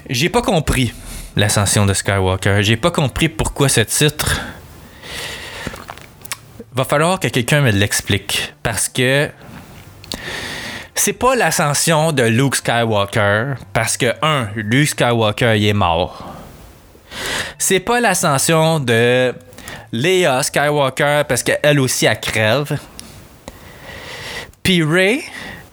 J'ai 0.08 0.28
pas 0.28 0.42
compris 0.42 0.92
l'ascension 1.36 1.86
de 1.86 1.94
Skywalker. 1.94 2.62
J'ai 2.62 2.76
pas 2.76 2.90
compris 2.90 3.28
pourquoi 3.28 3.68
ce 3.68 3.82
titre. 3.82 4.40
Va 6.72 6.84
falloir 6.84 7.18
que 7.18 7.28
quelqu'un 7.28 7.62
me 7.62 7.70
l'explique. 7.70 8.54
Parce 8.62 8.88
que 8.88 9.28
c'est 10.94 11.12
pas 11.12 11.34
l'ascension 11.34 12.12
de 12.12 12.22
Luke 12.22 12.56
Skywalker. 12.56 13.54
Parce 13.72 13.96
que, 13.96 14.14
un, 14.22 14.48
Luke 14.54 14.88
Skywalker, 14.88 15.54
il 15.56 15.66
est 15.66 15.72
mort. 15.72 16.34
C'est 17.58 17.80
pas 17.80 18.00
l'ascension 18.00 18.78
de 18.78 19.34
Leia 19.92 20.42
Skywalker 20.42 21.22
parce 21.28 21.42
qu'elle 21.42 21.80
aussi, 21.80 22.06
elle 22.06 22.20
crève. 22.20 22.78
Puis 24.62 24.84
Ray, 24.84 25.24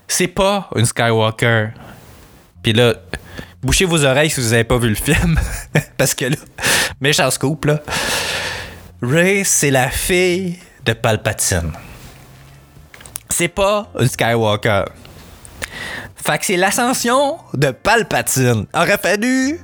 c'est 0.08 0.28
pas 0.28 0.70
une 0.76 0.86
Skywalker. 0.86 1.68
Puis 2.64 2.74
là, 2.74 2.96
bouchez 3.62 3.86
vos 3.86 4.04
oreilles 4.04 4.30
si 4.30 4.40
vous 4.40 4.54
avez 4.54 4.64
pas 4.64 4.78
vu 4.78 4.90
le 4.90 4.96
film. 4.96 5.40
parce 5.98 6.16
que 6.16 6.26
là, 6.26 6.38
méchant 7.00 7.30
scoop, 7.30 7.66
là. 7.66 7.82
Ray, 9.02 9.46
c'est 9.46 9.70
la 9.70 9.90
fille 9.90 10.58
de 10.88 10.94
Palpatine. 10.94 11.74
C'est 13.30 13.50
pas 13.50 13.92
une 14.00 14.08
Skywalker. 14.08 14.86
Fait 16.16 16.38
que 16.40 16.46
c'est 16.46 16.56
l'ascension 16.56 17.38
de 17.54 17.72
Palpatine. 17.72 18.66
Aurait 18.74 18.98
fallu. 18.98 19.60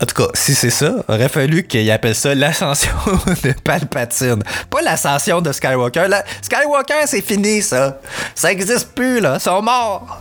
En 0.00 0.06
tout 0.06 0.14
cas, 0.14 0.28
si 0.34 0.54
c'est 0.54 0.70
ça, 0.70 0.94
aurait 1.08 1.28
fallu 1.28 1.66
qu'il 1.66 1.90
appelle 1.90 2.14
ça 2.14 2.32
l'ascension 2.32 2.94
de 3.42 3.52
Palpatine. 3.64 4.40
Pas 4.70 4.82
l'ascension 4.82 5.40
de 5.40 5.50
Skywalker. 5.50 6.06
Skywalker, 6.42 7.06
c'est 7.06 7.20
fini, 7.20 7.60
ça. 7.60 8.00
Ça 8.36 8.52
existe 8.52 8.94
plus, 8.94 9.18
là. 9.18 9.34
Ils 9.34 9.40
sont 9.40 9.60
morts. 9.60 10.20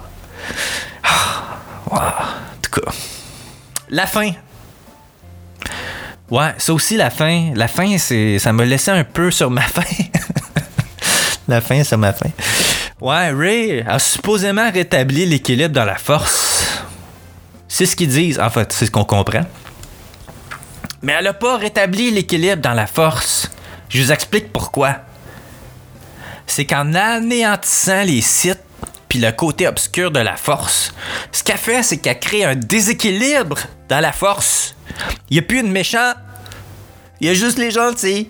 Ah. 1.04 1.60
En 1.92 2.62
tout 2.62 2.82
cas, 2.82 2.92
la 3.90 4.08
fin. 4.08 4.32
Ouais, 6.30 6.54
ça 6.58 6.74
aussi, 6.74 6.98
la 6.98 7.10
fin. 7.10 7.52
La 7.56 7.68
fin, 7.68 7.98
c'est, 7.98 8.38
ça 8.40 8.52
me 8.52 8.66
laissait 8.66 8.92
un 8.92 9.04
peu 9.04 9.32
sur 9.32 9.50
ma 9.50 9.62
fin. 9.62 9.84
la 11.48 11.62
fin, 11.62 11.84
c'est 11.84 11.98
ma 11.98 12.14
fin. 12.14 12.30
Ouais, 13.00 13.32
Ray 13.32 13.82
a 13.88 14.00
supposément 14.00 14.70
rétabli 14.72 15.26
l'équilibre 15.26 15.74
dans 15.74 15.86
la 15.86 15.96
force. 15.96 16.84
C'est 17.68 17.86
ce 17.86 17.96
qu'ils 17.96 18.10
disent, 18.10 18.40
en 18.40 18.50
fait, 18.50 18.74
c'est 18.74 18.88
ce 18.88 18.92
qu'on 18.92 19.06
comprend. 19.06 19.46
Mais 21.02 21.14
elle 21.14 21.26
n'a 21.26 21.34
pas 21.34 21.58
rétabli 21.58 22.12
l'équilibre 22.12 22.62
dans 22.62 22.74
la 22.74 22.88
force. 22.88 23.52
Je 23.88 24.02
vous 24.02 24.12
explique 24.12 24.52
pourquoi. 24.52 24.96
C'est 26.48 26.66
qu'en 26.66 26.94
anéantissant 26.94 28.04
les 28.04 28.22
sites 28.22 28.64
puis 29.10 29.20
le 29.20 29.32
côté 29.32 29.68
obscur 29.68 30.12
de 30.12 30.20
la 30.20 30.36
force, 30.36 30.94
ce 31.32 31.44
qu'elle 31.44 31.58
fait, 31.58 31.84
c'est 31.84 31.98
qu'elle 31.98 32.20
crée 32.20 32.44
un 32.44 32.56
déséquilibre 32.56 33.58
dans 33.90 34.00
la 34.00 34.12
force. 34.12 34.76
Il 35.30 35.34
n'y 35.36 35.40
a 35.40 35.44
plus 35.44 35.64
de 35.64 35.68
méchants, 35.68 36.14
il 37.20 37.28
y 37.28 37.30
a 37.30 37.34
juste 37.34 37.58
les 37.58 37.72
gentils. 37.72 38.30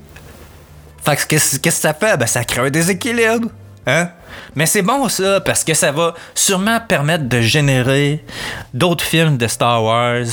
Fait 1.03 1.15
que 1.15 1.25
qu'est-ce 1.25 1.59
que 1.59 1.71
ça 1.71 1.93
fait? 1.93 2.17
Ben, 2.17 2.27
ça 2.27 2.43
crée 2.43 2.61
un 2.61 2.69
déséquilibre. 2.69 3.49
Hein? 3.85 4.09
Mais 4.55 4.65
c'est 4.65 4.81
bon 4.81 5.07
ça, 5.07 5.39
parce 5.39 5.63
que 5.63 5.73
ça 5.73 5.91
va 5.91 6.13
sûrement 6.35 6.79
permettre 6.85 7.23
de 7.25 7.41
générer 7.41 8.23
d'autres 8.73 9.03
films 9.03 9.37
de 9.37 9.47
Star 9.47 9.83
Wars 9.83 10.25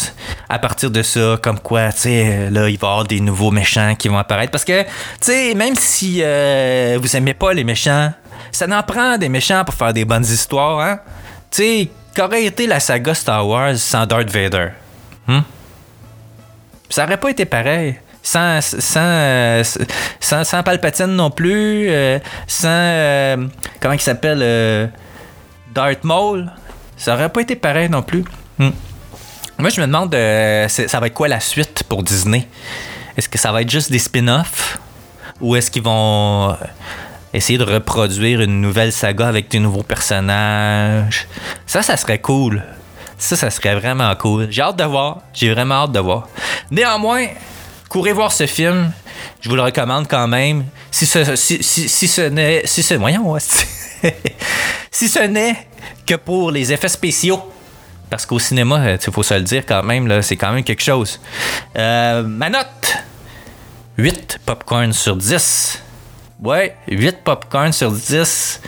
à 0.49 0.59
partir 0.59 0.91
de 0.91 1.03
ça, 1.03 1.39
comme 1.41 1.61
quoi, 1.61 1.93
tu 1.93 2.01
sais, 2.01 2.51
là, 2.51 2.69
il 2.69 2.79
va 2.79 2.89
y 2.89 2.91
avoir 2.91 3.05
des 3.05 3.21
nouveaux 3.21 3.53
méchants 3.53 3.95
qui 3.95 4.09
vont 4.09 4.19
apparaître. 4.19 4.51
Parce 4.51 4.65
que, 4.65 4.83
tu 4.83 4.89
sais, 5.21 5.55
même 5.55 5.77
si 5.77 6.21
euh, 6.23 6.99
vous 7.01 7.17
aimez 7.17 7.35
pas 7.35 7.53
les 7.53 7.65
méchants, 7.65 8.13
ça 8.53 8.67
n'en 8.67 8.83
prend 8.83 9.19
des 9.19 9.29
méchants 9.29 9.65
pour 9.65 9.75
faire 9.75 9.93
des 9.93 10.05
bonnes 10.05 10.25
histoires, 10.25 10.81
hein? 10.81 10.99
Tu 11.51 11.63
sais, 11.63 11.91
qu'aurait 12.17 12.45
été 12.45 12.67
la 12.67 12.81
saga 12.81 13.15
Star 13.15 13.47
Wars 13.47 13.77
sans 13.77 14.07
Darth 14.07 14.31
Vader? 14.31 14.69
Hmm? 15.27 15.41
Ça 16.91 17.05
aurait 17.05 17.17
pas 17.17 17.31
été 17.31 17.45
pareil. 17.45 17.99
Sans, 18.23 18.61
sans, 18.63 19.01
euh, 19.01 19.63
sans, 20.21 20.63
Palpatine 20.63 21.15
non 21.15 21.31
plus. 21.31 21.89
euh, 21.91 22.19
sans. 22.47 22.69
euh, 22.71 23.47
comment 23.81 23.95
il 23.95 24.01
s'appelle 24.01 24.41
euh, 24.43 24.87
Darth 25.75 26.05
Maul. 26.05 26.51
Ça 26.97 27.15
aurait 27.15 27.29
pas 27.29 27.43
été 27.43 27.55
pareil 27.57 27.89
non 27.91 28.03
plus. 28.03 28.25
Hmm. 28.59 28.71
Moi, 29.59 29.69
je 29.71 29.81
me 29.81 29.87
demande, 29.87 30.13
ça 30.69 31.01
va 31.01 31.07
être 31.07 31.15
quoi 31.15 31.29
la 31.29 31.41
suite 31.41 31.85
pour 31.89 32.03
Disney? 32.03 32.49
Est-ce 33.17 33.29
que 33.29 33.39
ça 33.39 33.53
va 33.53 33.63
être 33.63 33.71
juste 33.71 33.93
des 33.93 33.99
spin-offs? 33.99 34.79
Ou 35.41 35.55
est-ce 35.57 35.71
qu'ils 35.71 35.83
vont 35.83 36.57
essayer 37.35 37.59
de 37.59 37.65
reproduire 37.65 38.41
une 38.41 38.61
nouvelle 38.61 38.93
saga 38.93 39.27
avec 39.29 39.51
des 39.51 39.59
nouveaux 39.59 39.83
personnages 39.83 41.27
Ça, 41.67 41.83
ça 41.83 41.97
serait 41.97 42.21
cool. 42.21 42.63
Ça, 43.19 43.37
ça 43.37 43.51
serait 43.51 43.75
vraiment 43.75 44.15
cool. 44.17 44.49
J'ai 44.51 44.63
hâte 44.63 44.77
de 44.77 44.85
voir. 44.85 45.19
J'ai 45.33 45.53
vraiment 45.53 45.85
hâte 45.85 45.93
de 45.93 46.01
voir. 46.01 46.29
Néanmoins, 46.71 47.27
courez 47.89 48.13
voir 48.13 48.33
ce 48.33 48.47
film. 48.47 48.93
Je 49.41 49.49
vous 49.49 49.57
le 49.57 49.63
recommande 49.63 50.07
quand 50.09 50.27
même. 50.29 50.65
Si 50.91 51.07
ce, 51.07 51.37
si, 51.37 51.63
si- 51.63 51.89
si 51.89 52.09
ce 52.09 52.23
n'est. 52.23 52.63
Si 52.67 52.83
ce. 52.83 52.95
Si 54.91 55.09
ce 55.09 55.19
n'est 55.21 55.67
que 56.07 56.15
pour 56.15 56.51
les 56.53 56.73
effets 56.73 56.89
spéciaux. 56.89 57.43
Parce 58.11 58.27
qu'au 58.27 58.39
cinéma, 58.39 58.93
il 58.93 59.13
faut 59.13 59.23
se 59.25 59.35
le 59.35 59.41
dire 59.41 59.65
quand 59.67 59.83
même, 59.83 60.23
c'est 60.23 60.37
quand 60.37 60.53
même 60.53 60.63
quelque 60.63 60.83
chose. 60.83 61.19
Euh, 61.77 62.23
ma 62.23 62.49
note 62.49 62.97
8 63.99 64.39
popcorn 64.47 64.93
sur 64.93 65.17
10. 65.17 65.83
Ouais, 66.45 66.77
8 66.89 67.25
popcorn 67.25 67.73
sur 67.73 67.91
10. 67.91 68.61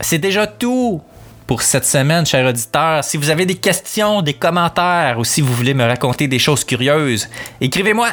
C'est 0.00 0.18
déjà 0.18 0.48
tout 0.48 1.00
pour 1.46 1.62
cette 1.62 1.84
semaine, 1.84 2.26
chers 2.26 2.48
auditeurs. 2.48 3.04
Si 3.04 3.16
vous 3.16 3.30
avez 3.30 3.46
des 3.46 3.54
questions, 3.54 4.22
des 4.22 4.34
commentaires 4.34 5.20
ou 5.20 5.24
si 5.24 5.40
vous 5.40 5.54
voulez 5.54 5.72
me 5.72 5.84
raconter 5.84 6.26
des 6.26 6.40
choses 6.40 6.64
curieuses, 6.64 7.28
écrivez-moi 7.60 8.08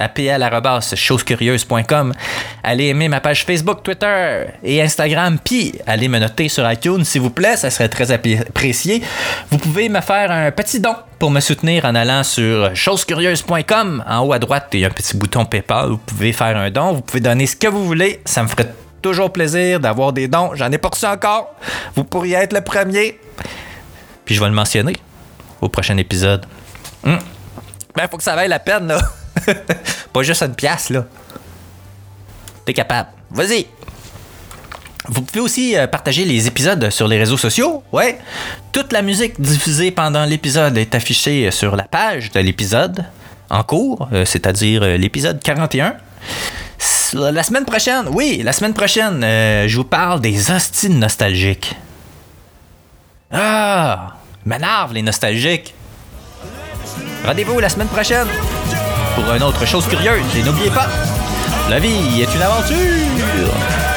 à 0.00 0.08
pl.chosescurieuses.com. 0.08 2.14
Allez 2.62 2.86
aimer 2.86 3.08
ma 3.08 3.20
page 3.20 3.44
Facebook, 3.44 3.82
Twitter 3.82 4.46
et 4.64 4.82
Instagram, 4.82 5.38
puis 5.42 5.74
allez 5.86 6.08
me 6.08 6.18
noter 6.18 6.48
sur 6.48 6.70
iTunes, 6.70 7.04
s'il 7.04 7.20
vous 7.20 7.30
plaît, 7.30 7.56
ça 7.56 7.70
serait 7.70 7.88
très 7.88 8.10
apprécié. 8.10 9.02
Vous 9.50 9.58
pouvez 9.58 9.88
me 9.88 10.00
faire 10.00 10.30
un 10.30 10.50
petit 10.50 10.80
don 10.80 10.94
pour 11.18 11.30
me 11.30 11.40
soutenir 11.40 11.84
en 11.84 11.94
allant 11.94 12.24
sur 12.24 12.74
chosescurieuses.com. 12.74 14.04
En 14.08 14.20
haut 14.20 14.32
à 14.32 14.38
droite, 14.38 14.68
il 14.72 14.80
y 14.80 14.84
a 14.84 14.88
un 14.88 14.90
petit 14.90 15.16
bouton 15.16 15.44
PayPal. 15.44 15.90
Vous 15.90 15.98
pouvez 15.98 16.32
faire 16.32 16.56
un 16.56 16.70
don, 16.70 16.94
vous 16.94 17.02
pouvez 17.02 17.20
donner 17.20 17.46
ce 17.46 17.56
que 17.56 17.68
vous 17.68 17.84
voulez. 17.84 18.20
Ça 18.24 18.42
me 18.42 18.48
ferait 18.48 18.72
toujours 19.02 19.32
plaisir 19.32 19.80
d'avoir 19.80 20.12
des 20.12 20.28
dons. 20.28 20.52
J'en 20.54 20.70
ai 20.72 20.78
pas 20.78 20.88
reçu 20.88 21.06
encore. 21.06 21.54
Vous 21.94 22.04
pourriez 22.04 22.36
être 22.36 22.52
le 22.52 22.62
premier. 22.62 23.18
Puis 24.24 24.34
je 24.34 24.40
vais 24.40 24.48
le 24.48 24.54
mentionner 24.54 24.94
au 25.60 25.68
prochain 25.68 25.96
épisode. 25.96 26.46
Hmm. 27.04 27.16
Ben, 27.96 28.08
faut 28.10 28.16
que 28.16 28.22
ça 28.22 28.34
vaille 28.34 28.48
la 28.48 28.58
peine, 28.58 28.86
là. 28.86 29.00
pas 30.12 30.22
juste 30.22 30.42
une 30.42 30.54
pièce, 30.54 30.90
là. 30.90 31.04
T'es 32.64 32.72
capable. 32.74 33.08
Vas-y. 33.30 33.66
Vous 35.08 35.22
pouvez 35.22 35.40
aussi 35.40 35.76
euh, 35.76 35.86
partager 35.86 36.24
les 36.24 36.46
épisodes 36.46 36.90
sur 36.90 37.08
les 37.08 37.18
réseaux 37.18 37.38
sociaux. 37.38 37.82
Ouais. 37.92 38.18
Toute 38.72 38.92
la 38.92 39.02
musique 39.02 39.40
diffusée 39.40 39.90
pendant 39.90 40.24
l'épisode 40.24 40.76
est 40.78 40.94
affichée 40.94 41.50
sur 41.50 41.74
la 41.74 41.84
page 41.84 42.30
de 42.30 42.40
l'épisode 42.40 43.04
en 43.48 43.62
cours, 43.64 44.08
euh, 44.12 44.24
c'est-à-dire 44.24 44.82
euh, 44.82 44.96
l'épisode 44.96 45.40
41. 45.42 45.94
S- 46.78 47.14
La 47.18 47.42
semaine 47.42 47.64
prochaine, 47.64 48.04
oui, 48.12 48.42
la 48.44 48.52
semaine 48.52 48.74
prochaine, 48.74 49.24
euh, 49.24 49.66
je 49.66 49.76
vous 49.76 49.84
parle 49.84 50.20
des 50.20 50.50
hostiles 50.50 50.98
nostalgiques. 50.98 51.74
Ah, 53.32 54.16
m'énerve 54.44 54.92
les 54.92 55.02
nostalgiques. 55.02 55.74
Rendez-vous 57.24 57.58
la 57.58 57.68
semaine 57.68 57.88
prochaine 57.88 58.26
pour 59.22 59.34
une 59.34 59.42
autre 59.42 59.66
chose 59.66 59.86
curieuse. 59.86 60.36
Et 60.36 60.42
n'oubliez 60.42 60.70
pas, 60.70 60.88
la 61.68 61.78
vie 61.78 62.22
est 62.22 62.34
une 62.34 62.42
aventure. 62.42 63.89